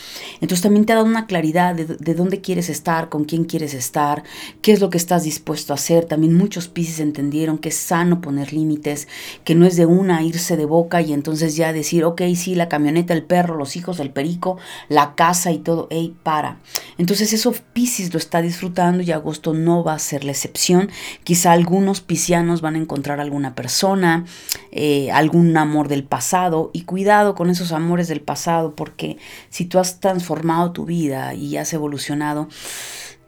entonces 0.41 0.63
también 0.63 0.85
te 0.85 0.93
ha 0.93 0.97
dado 0.97 1.07
una 1.07 1.27
claridad 1.27 1.75
de, 1.75 2.15
dónde 2.15 2.41
quieres 2.41 2.69
estar, 2.69 3.09
con 3.09 3.25
quién 3.25 3.45
quieres 3.45 3.73
estar, 3.73 4.23
qué 4.61 4.73
es 4.73 4.81
lo 4.81 4.91
que 4.91 4.99
estás 4.99 5.25
dispuesto 5.25 5.73
a 5.73 5.77
hacer. 5.77 6.05
También 6.05 6.35
muchos 6.35 6.69
piscis 6.69 7.01
entendieron 7.01 7.59
que 7.59 7.71
es 7.71 7.77
sano 7.77 8.21
poner 8.21 8.53
límites, 8.53 9.09
que 9.45 9.55
no 9.55 9.67
es 9.67 9.77
de 9.77 9.87
una 9.87 10.23
irse 10.23 10.57
de 10.57 10.65
boca 10.65 11.01
y 11.01 11.13
entonces 11.13 11.57
ya 11.57 11.73
decir, 11.73 12.05
ok, 12.05 12.23
sí, 12.37 12.55
la 12.55 12.69
camioneta, 12.69 13.15
el 13.15 13.25
perro, 13.25 13.57
los 13.57 13.77
hijos, 13.77 14.01
el 14.01 14.11
perico, 14.11 14.59
la 14.89 15.15
casa 15.15 15.53
y 15.53 15.59
todo, 15.59 15.89
hey, 15.91 16.15
para. 16.23 16.59
Entonces 16.99 17.33
eso 17.33 17.55
piscis 17.73 18.13
lo 18.13 18.19
está 18.19 18.43
disfrutando 18.43 19.03
y 19.03 19.13
agosto 19.13 19.55
no 19.55 19.83
va 19.83 19.95
a 19.95 19.99
ser 19.99 20.25
la 20.25 20.33
excepción. 20.33 20.91
Quizá 21.25 21.53
algunos 21.53 22.01
piscianos 22.01 22.61
van 22.61 22.75
a 22.75 22.79
encontrar 22.79 23.21
alguna 23.21 23.55
persona, 23.55 24.25
eh, 24.71 25.11
alguna 25.11 25.62
amor 25.63 25.89
del 25.89 26.05
pasado 26.05 26.71
y 26.75 26.83
cuidado 26.83 27.35
con 27.35 27.49
esos 27.49 27.73
amores 27.73 28.09
del 28.09 28.21
pasado 28.21 28.75
porque 28.75 29.17
si 29.49 29.65
tú 29.65 29.79
has 29.79 30.01
transformado 30.01 30.73
tu 30.73 30.85
vida 30.85 31.33
y 31.33 31.57
has 31.57 31.73
evolucionado, 31.73 32.49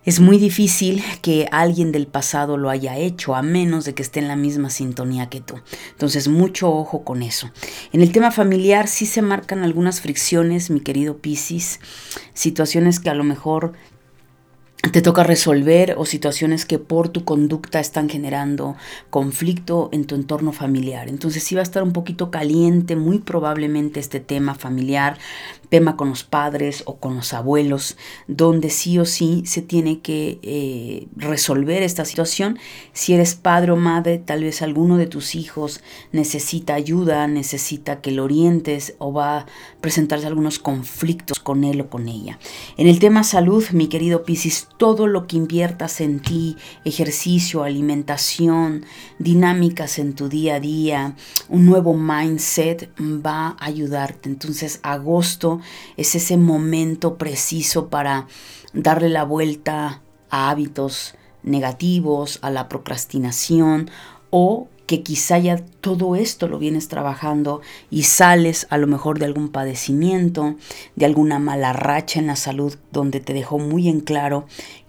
es 0.05 0.21
muy 0.21 0.37
difícil 0.37 1.03
que 1.23 1.49
alguien 1.51 1.91
del 1.91 2.07
pasado 2.07 2.59
lo 2.59 2.69
haya 2.69 2.99
hecho, 2.99 3.35
a 3.35 3.41
menos 3.41 3.87
de 3.87 3.95
que 3.95 4.03
esté 4.03 4.21
en 4.21 4.29
la 4.29 4.37
misma 4.37 4.69
sintonía 4.69 5.31
que 5.31 5.41
tú. 5.41 5.55
Entonces, 5.93 6.29
mucho 6.29 6.71
ojo 6.71 7.05
con 7.05 7.23
eso. 7.23 7.51
En 7.91 8.03
el 8.03 8.13
tema 8.13 8.31
familiar 8.31 8.87
sí 8.87 9.07
se 9.07 9.23
marcan 9.23 9.63
algunas 9.63 10.03
fricciones, 10.03 10.69
mi 10.69 10.81
querido 10.81 11.19
Piscis, 11.19 11.81
situaciones 12.35 13.01
que 13.01 13.09
a 13.09 13.15
lo 13.15 13.25
mejor 13.25 13.73
te 14.93 15.03
toca 15.03 15.23
resolver 15.23 15.95
o 15.97 16.05
situaciones 16.05 16.67
que 16.67 16.79
por 16.79 17.09
tu 17.09 17.25
conducta 17.25 17.81
están 17.81 18.09
generando 18.09 18.77
conflicto 19.11 19.89
en 19.93 20.05
tu 20.05 20.15
entorno 20.15 20.53
familiar. 20.53 21.09
Entonces 21.09 21.43
sí 21.43 21.55
va 21.55 21.61
a 21.61 21.65
estar 21.65 21.83
un 21.83 21.93
poquito 21.93 22.31
caliente, 22.31 22.97
muy 22.97 23.19
probablemente 23.19 24.01
este 24.01 24.21
tema 24.21 24.55
familiar, 24.55 25.19
tema 25.69 25.97
con 25.97 26.11
los 26.11 26.23
padres 26.23 26.83
o 26.87 26.97
con 26.97 27.17
los 27.17 27.33
abuelos, 27.33 27.97
donde 28.29 28.71
sí 28.71 28.99
o 28.99 29.05
sí 29.05 29.43
se 29.47 29.63
tiene 29.63 30.01
que 30.01 30.39
eh, 30.43 31.09
resolver 31.17 31.83
esta 31.83 32.05
situación. 32.05 32.59
Si 32.93 33.15
eres 33.15 33.35
padre 33.35 33.73
o 33.73 33.77
madre, 33.77 34.19
tal 34.19 34.45
vez 34.45 34.63
alguno 34.63 34.99
de 34.99 35.07
tus 35.07 35.35
hijos 35.35 35.81
necesita 36.13 36.75
ayuda, 36.75 37.27
necesita 37.27 38.01
que 38.01 38.11
lo 38.11 38.25
orientes 38.25 38.95
o 38.99 39.13
va 39.13 39.39
a 39.39 39.47
presentarse 39.81 40.27
algunos 40.27 40.59
conflictos 40.59 41.41
con 41.41 41.65
él 41.65 41.81
o 41.81 41.91
con 41.91 42.09
ella. 42.09 42.39
En 42.77 42.87
el 42.87 42.99
tema 42.99 43.25
salud, 43.25 43.65
mi 43.71 43.89
querido 43.89 44.25
Piscis, 44.25 44.69
todo 44.77 45.07
lo 45.07 45.27
que 45.27 45.37
inviertas 45.37 46.01
en 46.01 46.21
ti, 46.21 46.57
ejercicio, 46.85 47.63
alimentación, 47.63 48.85
dinámicas 49.19 49.99
en 49.99 50.15
tu 50.15 50.29
día 50.29 50.57
a 50.57 50.61
día, 50.61 51.17
un 51.49 51.67
nuevo 51.67 51.95
mindset 51.95 52.91
va 53.01 53.57
a 53.59 53.65
ayudarte. 53.65 54.29
Entonces, 54.29 54.81
agosto 54.83 55.61
es 55.97 56.15
ese 56.15 56.37
momento 56.37 57.17
preciso 57.17 57.89
para 57.89 58.27
darle 58.73 59.09
la 59.09 59.25
vuelta 59.25 60.03
a 60.31 60.51
hábitos 60.51 61.15
negativos, 61.43 62.39
a 62.43 62.51
la 62.51 62.69
procrastinación 62.69 63.91
o 64.31 64.69
que 64.87 65.03
quizá 65.03 65.39
ya 65.39 65.57
todo 65.81 66.17
esto 66.17 66.49
lo 66.49 66.59
vienes 66.59 66.89
trabajando 66.89 67.63
y 67.91 68.05
sales 68.05 68.67
a 68.71 68.79
lo 68.79 68.87
mejor 68.87 69.19
de 69.19 69.25
algún 69.25 69.49
padecimiento, 69.49 70.57
de 70.97 71.07
alguna 71.07 71.39
mala 71.39 71.73
racha 71.73 72.21
en 72.21 72.27
la 72.27 72.37
salud 72.37 72.77
donde 72.93 73.21
te 73.21 73.33
dejó 73.33 73.59
muy 73.59 73.89
en 73.89 74.01
claro 74.01 74.47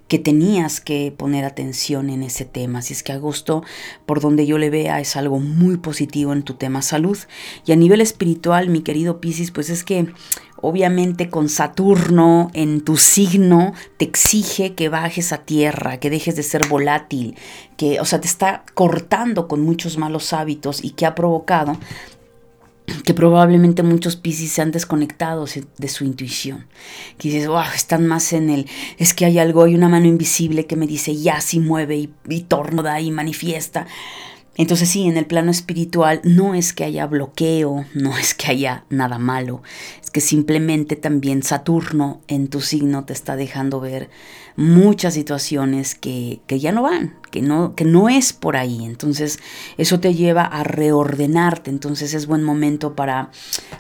que 0.08 0.20
tenías 0.20 0.82
que 0.82 1.12
poner 1.16 1.46
atención 1.46 2.10
en 2.10 2.22
ese 2.22 2.46
tema. 2.46 2.82
Si 2.82 2.93
es 2.93 3.02
que 3.02 3.12
agosto, 3.12 3.64
por 4.06 4.22
donde 4.22 4.46
yo 4.46 4.58
le 4.58 4.70
vea, 4.70 5.00
es 5.00 5.16
algo 5.16 5.39
muy 5.39 5.78
positivo 5.78 6.32
en 6.32 6.43
tu 6.43 6.54
tema 6.54 6.82
salud. 6.82 7.18
Y 7.66 7.72
a 7.72 7.76
nivel 7.76 8.02
espiritual, 8.02 8.70
mi 8.70 8.82
querido 8.82 9.20
Piscis, 9.20 9.50
pues 9.50 9.70
es 9.70 9.84
que 9.84 10.08
obviamente 10.66 11.30
con 11.30 11.47
Saturno 11.47 12.49
en 12.53 12.82
tu 12.82 12.97
signo 12.97 13.74
te 13.97 14.05
exige 14.05 14.74
que 14.74 14.89
bajes 14.89 15.32
a 15.32 15.39
tierra, 15.39 15.99
que 15.99 16.09
dejes 16.09 16.36
de 16.36 16.43
ser 16.43 16.68
volátil, 16.68 17.36
que, 17.78 17.99
o 17.99 18.05
sea, 18.05 18.20
te 18.20 18.28
está 18.28 18.63
cortando 18.74 19.47
con 19.47 19.61
muchos 19.61 19.97
malos 19.97 20.34
hábitos 20.34 20.84
y 20.84 20.91
que 20.91 21.05
ha 21.05 21.13
provocado 21.13 21.78
que 23.03 23.13
probablemente 23.13 23.84
muchos 23.84 24.16
piscis 24.16 24.51
se 24.51 24.61
han 24.61 24.72
desconectado 24.72 25.45
de 25.78 25.88
su 25.88 26.03
intuición. 26.03 26.68
Que 27.18 27.30
dices, 27.30 27.47
wow, 27.47 27.63
están 27.76 28.07
más 28.07 28.34
en 28.34 28.49
el, 28.49 28.68
es 28.97 29.13
que 29.13 29.26
hay 29.26 29.39
algo, 29.39 29.63
hay 29.63 29.76
una 29.76 29.89
mano 29.89 30.07
invisible 30.07 30.66
que 30.66 30.76
me 30.76 30.88
dice, 30.88 31.16
ya, 31.16 31.41
sí 31.41 31.59
mueve 31.59 31.97
y, 31.97 32.13
y 32.28 32.41
torno 32.41 32.84
da 32.84 32.99
y 32.99 33.11
manifiesta. 33.11 33.88
Entonces 34.58 34.89
sí, 34.89 35.06
en 35.06 35.18
el 35.18 35.26
plano 35.26 35.51
espiritual 35.51 36.22
no 36.24 36.56
es 36.56 36.74
que 36.74 36.86
haya 36.86 37.06
bloqueo, 37.08 37.86
no 37.93 38.18
es 38.18 38.34
que 38.34 38.51
haya 38.51 38.86
nada 38.89 39.20
malo, 39.20 39.62
es 40.01 40.12
que 40.12 40.22
simplemente 40.22 40.95
también 40.95 41.43
Saturno 41.43 42.22
en 42.28 42.47
tu 42.47 42.62
signo 42.62 43.03
te 43.03 43.14
está 43.14 43.36
dejando 43.36 43.82
ver 43.82 44.10
muchas 44.58 45.14
situaciones 45.14 45.95
que, 45.95 46.39
que 46.47 46.60
ya 46.60 46.72
no 46.72 46.84
van, 46.84 47.14
que 47.30 47.41
no, 47.41 47.76
que 47.76 47.84
no 47.84 48.08
es 48.08 48.32
por 48.32 48.56
ahí. 48.56 48.86
Entonces 48.86 49.39
eso 49.78 49.99
te 49.99 50.14
lleva 50.14 50.43
a 50.43 50.64
reordenarte. 50.64 51.70
Entonces 51.70 52.14
es 52.14 52.28
buen 52.28 52.43
momento 52.43 52.95
para 52.95 53.32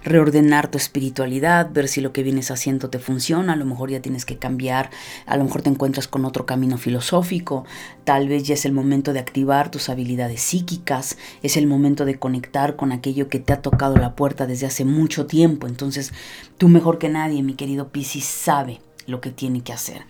reordenar 0.03 0.69
tu 0.69 0.77
espiritualidad, 0.77 1.71
ver 1.71 1.87
si 1.87 2.01
lo 2.01 2.11
que 2.11 2.23
vienes 2.23 2.51
haciendo 2.51 2.89
te 2.89 2.99
funciona. 2.99 3.53
A 3.53 3.55
lo 3.55 3.65
mejor 3.65 3.89
ya 3.89 4.01
tienes 4.01 4.25
que 4.25 4.37
cambiar, 4.37 4.89
a 5.25 5.37
lo 5.37 5.45
mejor 5.45 5.61
te 5.61 5.69
encuentras 5.69 6.07
con 6.07 6.25
otro 6.25 6.45
camino 6.45 6.77
filosófico. 6.77 7.65
Tal 8.03 8.27
vez 8.27 8.43
ya 8.43 8.55
es 8.55 8.65
el 8.65 8.73
momento 8.73 9.13
de 9.13 9.19
activar 9.19 9.71
tus 9.71 9.89
habilidades 9.89 10.41
psíquicas. 10.41 11.17
Es 11.41 11.55
el 11.55 11.67
momento 11.67 12.03
de 12.03 12.19
conectar 12.19 12.75
con 12.75 12.91
aquello 12.91 13.29
que 13.29 13.39
te 13.39 13.53
ha 13.53 13.61
tocado 13.61 13.95
la 13.95 14.15
puerta 14.15 14.45
desde 14.45 14.65
hace 14.65 14.83
mucho 14.83 15.25
tiempo. 15.25 15.67
Entonces 15.67 16.11
tú 16.57 16.67
mejor 16.67 16.97
que 16.97 17.07
nadie, 17.07 17.43
mi 17.43 17.53
querido 17.53 17.89
Piscis, 17.89 18.25
sabe 18.25 18.81
lo 19.07 19.21
que 19.21 19.31
tiene 19.31 19.61
que 19.61 19.71
hacer. 19.71 20.01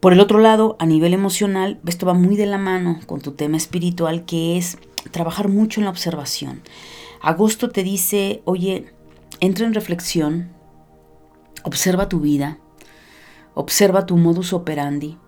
Por 0.00 0.14
el 0.14 0.20
otro 0.20 0.38
lado, 0.38 0.76
a 0.78 0.86
nivel 0.86 1.12
emocional, 1.12 1.78
esto 1.86 2.06
va 2.06 2.14
muy 2.14 2.34
de 2.34 2.46
la 2.46 2.56
mano 2.56 3.00
con 3.04 3.20
tu 3.20 3.32
tema 3.32 3.58
espiritual, 3.58 4.24
que 4.24 4.56
es 4.56 4.78
trabajar 5.10 5.48
mucho 5.48 5.78
en 5.78 5.84
la 5.84 5.90
observación. 5.90 6.62
Agosto 7.20 7.68
te 7.68 7.82
dice, 7.82 8.40
oye, 8.46 8.94
entra 9.40 9.66
en 9.66 9.74
reflexión, 9.74 10.52
observa 11.64 12.08
tu 12.08 12.20
vida, 12.20 12.58
observa 13.52 14.06
tu 14.06 14.16
modus 14.16 14.54
operandi, 14.54 15.18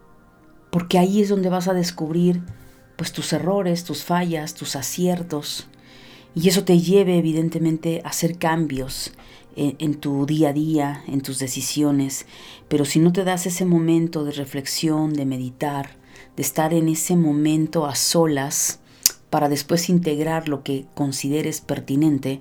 porque 0.71 0.99
ahí 0.99 1.21
es 1.21 1.29
donde 1.29 1.51
vas 1.51 1.69
a 1.69 1.75
descubrir 1.75 2.43
pues 2.97 3.13
tus 3.13 3.35
errores, 3.35 3.85
tus 3.85 4.05
fallas, 4.05 4.55
tus 4.55 4.75
aciertos, 4.75 5.69
y 6.35 6.49
eso 6.49 6.65
te 6.65 6.79
lleve 6.81 7.19
evidentemente 7.19 8.01
a 8.07 8.09
hacer 8.09 8.39
cambios 8.39 9.13
en, 9.57 9.95
tu 9.95 10.27
día 10.27 10.51
a 10.51 10.53
día, 10.53 11.03
en 11.07 11.21
tus 11.21 11.39
decisiones, 11.39 12.27
pero 12.69 12.85
si 12.85 12.99
no 12.99 13.13
te 13.13 13.25
das 13.25 13.47
ese 13.47 13.65
momento 13.65 14.25
de 14.25 14.33
reflexión, 14.33 15.13
de 15.13 15.27
meditar, 15.27 15.97
de 16.37 16.43
estar 16.43 16.73
en 16.73 16.89
ese 16.89 17.17
momento 17.17 17.87
a 17.87 17.95
solas 17.95 18.81
para 19.31 19.49
después 19.49 19.89
integrar 19.89 20.49
lo 20.49 20.63
que 20.63 20.87
consideres 20.95 21.61
pertinente, 21.61 22.41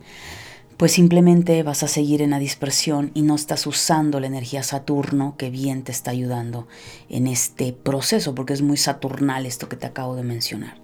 pues 0.77 0.93
simplemente 0.93 1.61
vas 1.61 1.83
a 1.83 1.87
seguir 1.87 2.23
en 2.23 2.31
la 2.31 2.39
dispersión 2.39 3.11
y 3.13 3.21
no 3.21 3.35
estás 3.35 3.67
usando 3.67 4.19
la 4.19 4.27
energía 4.27 4.63
Saturno 4.63 5.35
que 5.37 5.51
bien 5.51 5.83
te 5.83 5.91
está 5.91 6.09
ayudando 6.09 6.67
en 7.07 7.27
este 7.27 7.71
proceso, 7.71 8.33
porque 8.33 8.53
es 8.53 8.63
muy 8.63 8.77
saturnal 8.77 9.45
esto 9.45 9.69
que 9.69 9.75
te 9.75 9.85
acabo 9.85 10.15
de 10.15 10.23
mencionar. 10.23 10.81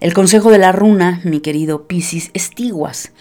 El 0.00 0.14
consejo 0.14 0.50
de 0.50 0.58
la 0.58 0.72
runa, 0.72 1.20
mi 1.24 1.40
querido 1.40 1.86
Piscis, 1.86 2.30
es 2.32 2.50
tiguas. 2.50 3.12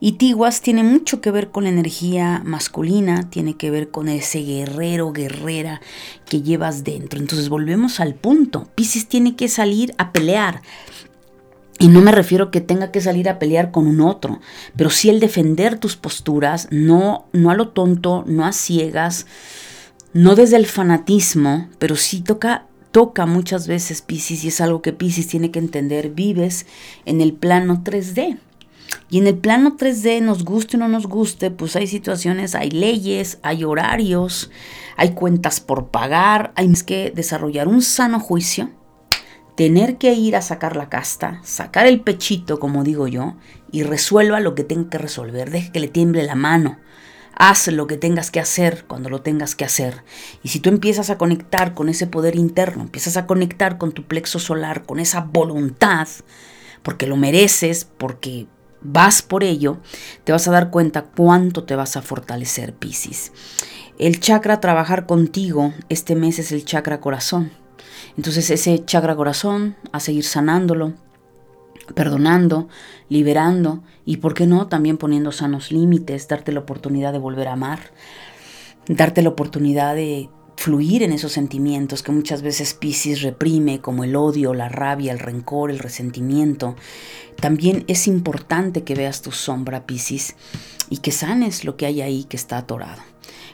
Y 0.00 0.12
Tiguas 0.12 0.60
tiene 0.60 0.82
mucho 0.82 1.20
que 1.20 1.30
ver 1.30 1.50
con 1.50 1.64
la 1.64 1.70
energía 1.70 2.42
masculina, 2.44 3.30
tiene 3.30 3.56
que 3.56 3.70
ver 3.70 3.90
con 3.90 4.08
ese 4.08 4.40
guerrero, 4.40 5.12
guerrera 5.12 5.80
que 6.26 6.42
llevas 6.42 6.84
dentro. 6.84 7.18
Entonces 7.18 7.48
volvemos 7.48 8.00
al 8.00 8.14
punto. 8.14 8.68
Piscis 8.74 9.08
tiene 9.08 9.36
que 9.36 9.48
salir 9.48 9.94
a 9.98 10.12
pelear. 10.12 10.62
Y 11.78 11.88
no 11.88 12.00
me 12.00 12.12
refiero 12.12 12.50
que 12.50 12.60
tenga 12.60 12.90
que 12.90 13.00
salir 13.00 13.28
a 13.28 13.38
pelear 13.38 13.70
con 13.70 13.86
un 13.86 14.00
otro, 14.00 14.40
pero 14.76 14.88
sí 14.88 15.10
el 15.10 15.20
defender 15.20 15.78
tus 15.78 15.94
posturas, 15.96 16.68
no, 16.70 17.26
no 17.32 17.50
a 17.50 17.54
lo 17.54 17.68
tonto, 17.68 18.24
no 18.26 18.46
a 18.46 18.52
ciegas, 18.52 19.26
no 20.14 20.34
desde 20.34 20.56
el 20.56 20.64
fanatismo, 20.64 21.68
pero 21.78 21.96
sí 21.96 22.22
toca 22.22 22.66
toca 22.92 23.26
muchas 23.26 23.68
veces 23.68 24.00
Piscis 24.00 24.42
y 24.42 24.48
es 24.48 24.62
algo 24.62 24.80
que 24.80 24.94
Piscis 24.94 25.26
tiene 25.28 25.50
que 25.50 25.58
entender, 25.58 26.08
vives 26.08 26.64
en 27.04 27.20
el 27.20 27.34
plano 27.34 27.82
3D. 27.84 28.38
Y 29.08 29.18
en 29.18 29.26
el 29.26 29.38
plano 29.38 29.76
3D, 29.76 30.20
nos 30.20 30.44
guste 30.44 30.76
o 30.76 30.80
no 30.80 30.88
nos 30.88 31.06
guste, 31.06 31.50
pues 31.50 31.76
hay 31.76 31.86
situaciones, 31.86 32.54
hay 32.54 32.70
leyes, 32.70 33.38
hay 33.42 33.64
horarios, 33.64 34.50
hay 34.96 35.10
cuentas 35.10 35.60
por 35.60 35.88
pagar, 35.88 36.52
hay 36.56 36.72
que 36.84 37.12
desarrollar 37.14 37.68
un 37.68 37.82
sano 37.82 38.18
juicio, 38.18 38.70
tener 39.56 39.96
que 39.96 40.12
ir 40.12 40.34
a 40.36 40.42
sacar 40.42 40.76
la 40.76 40.88
casta, 40.88 41.40
sacar 41.44 41.86
el 41.86 42.00
pechito, 42.00 42.58
como 42.58 42.82
digo 42.82 43.06
yo, 43.06 43.36
y 43.70 43.84
resuelva 43.84 44.40
lo 44.40 44.54
que 44.54 44.64
tenga 44.64 44.90
que 44.90 44.98
resolver, 44.98 45.50
deje 45.50 45.72
que 45.72 45.80
le 45.80 45.88
tiemble 45.88 46.24
la 46.24 46.34
mano. 46.34 46.78
Haz 47.38 47.68
lo 47.68 47.86
que 47.86 47.98
tengas 47.98 48.30
que 48.30 48.40
hacer 48.40 48.86
cuando 48.86 49.10
lo 49.10 49.20
tengas 49.20 49.54
que 49.54 49.66
hacer. 49.66 50.04
Y 50.42 50.48
si 50.48 50.58
tú 50.58 50.70
empiezas 50.70 51.10
a 51.10 51.18
conectar 51.18 51.74
con 51.74 51.90
ese 51.90 52.06
poder 52.06 52.34
interno, 52.34 52.82
empiezas 52.82 53.18
a 53.18 53.26
conectar 53.26 53.76
con 53.76 53.92
tu 53.92 54.04
plexo 54.04 54.38
solar, 54.38 54.84
con 54.84 55.00
esa 55.00 55.20
voluntad, 55.20 56.08
porque 56.82 57.06
lo 57.06 57.16
mereces, 57.16 57.84
porque 57.84 58.46
vas 58.80 59.22
por 59.22 59.44
ello, 59.44 59.78
te 60.24 60.32
vas 60.32 60.46
a 60.48 60.52
dar 60.52 60.70
cuenta 60.70 61.02
cuánto 61.02 61.64
te 61.64 61.76
vas 61.76 61.96
a 61.96 62.02
fortalecer, 62.02 62.74
Piscis. 62.74 63.32
El 63.98 64.20
chakra 64.20 64.60
trabajar 64.60 65.06
contigo 65.06 65.72
este 65.88 66.14
mes 66.14 66.38
es 66.38 66.52
el 66.52 66.64
chakra 66.64 67.00
corazón. 67.00 67.50
Entonces 68.16 68.50
ese 68.50 68.84
chakra 68.84 69.16
corazón, 69.16 69.76
a 69.92 70.00
seguir 70.00 70.24
sanándolo, 70.24 70.94
perdonando, 71.94 72.68
liberando 73.08 73.82
y, 74.04 74.18
¿por 74.18 74.34
qué 74.34 74.46
no?, 74.46 74.66
también 74.66 74.98
poniendo 74.98 75.32
sanos 75.32 75.70
límites, 75.70 76.28
darte 76.28 76.52
la 76.52 76.60
oportunidad 76.60 77.12
de 77.12 77.18
volver 77.18 77.48
a 77.48 77.52
amar, 77.52 77.78
darte 78.88 79.22
la 79.22 79.28
oportunidad 79.30 79.94
de 79.94 80.28
fluir 80.56 81.02
en 81.02 81.12
esos 81.12 81.32
sentimientos 81.32 82.02
que 82.02 82.12
muchas 82.12 82.42
veces 82.42 82.74
Pisces 82.74 83.22
reprime, 83.22 83.80
como 83.80 84.04
el 84.04 84.16
odio, 84.16 84.54
la 84.54 84.68
rabia, 84.68 85.12
el 85.12 85.18
rencor, 85.18 85.70
el 85.70 85.78
resentimiento. 85.78 86.76
También 87.40 87.84
es 87.88 88.06
importante 88.06 88.82
que 88.82 88.94
veas 88.94 89.22
tu 89.22 89.32
sombra, 89.32 89.86
Pisces, 89.86 90.34
y 90.88 90.98
que 90.98 91.12
sanes 91.12 91.64
lo 91.64 91.76
que 91.76 91.86
hay 91.86 92.00
ahí 92.00 92.24
que 92.24 92.36
está 92.36 92.58
atorado. 92.58 93.02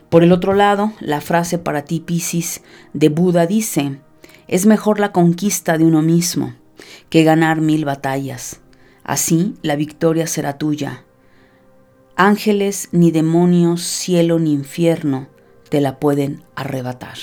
Por 0.08 0.22
el 0.22 0.32
otro 0.32 0.54
lado, 0.54 0.92
la 1.00 1.20
frase 1.20 1.58
para 1.58 1.84
ti, 1.84 2.00
Pisces, 2.00 2.62
de 2.92 3.08
Buda 3.08 3.46
dice, 3.46 3.98
es 4.46 4.66
mejor 4.66 5.00
la 5.00 5.12
conquista 5.12 5.78
de 5.78 5.84
uno 5.84 6.02
mismo 6.02 6.54
que 7.08 7.24
ganar 7.24 7.60
mil 7.60 7.84
batallas. 7.84 8.60
Así 9.04 9.54
la 9.62 9.76
victoria 9.76 10.26
será 10.26 10.58
tuya. 10.58 11.04
Ángeles 12.14 12.88
ni 12.92 13.10
demonios, 13.10 13.82
cielo 13.82 14.38
ni 14.38 14.52
infierno 14.52 15.28
te 15.72 15.80
la 15.80 15.98
pueden 15.98 16.42
arrebatar. 16.54 17.16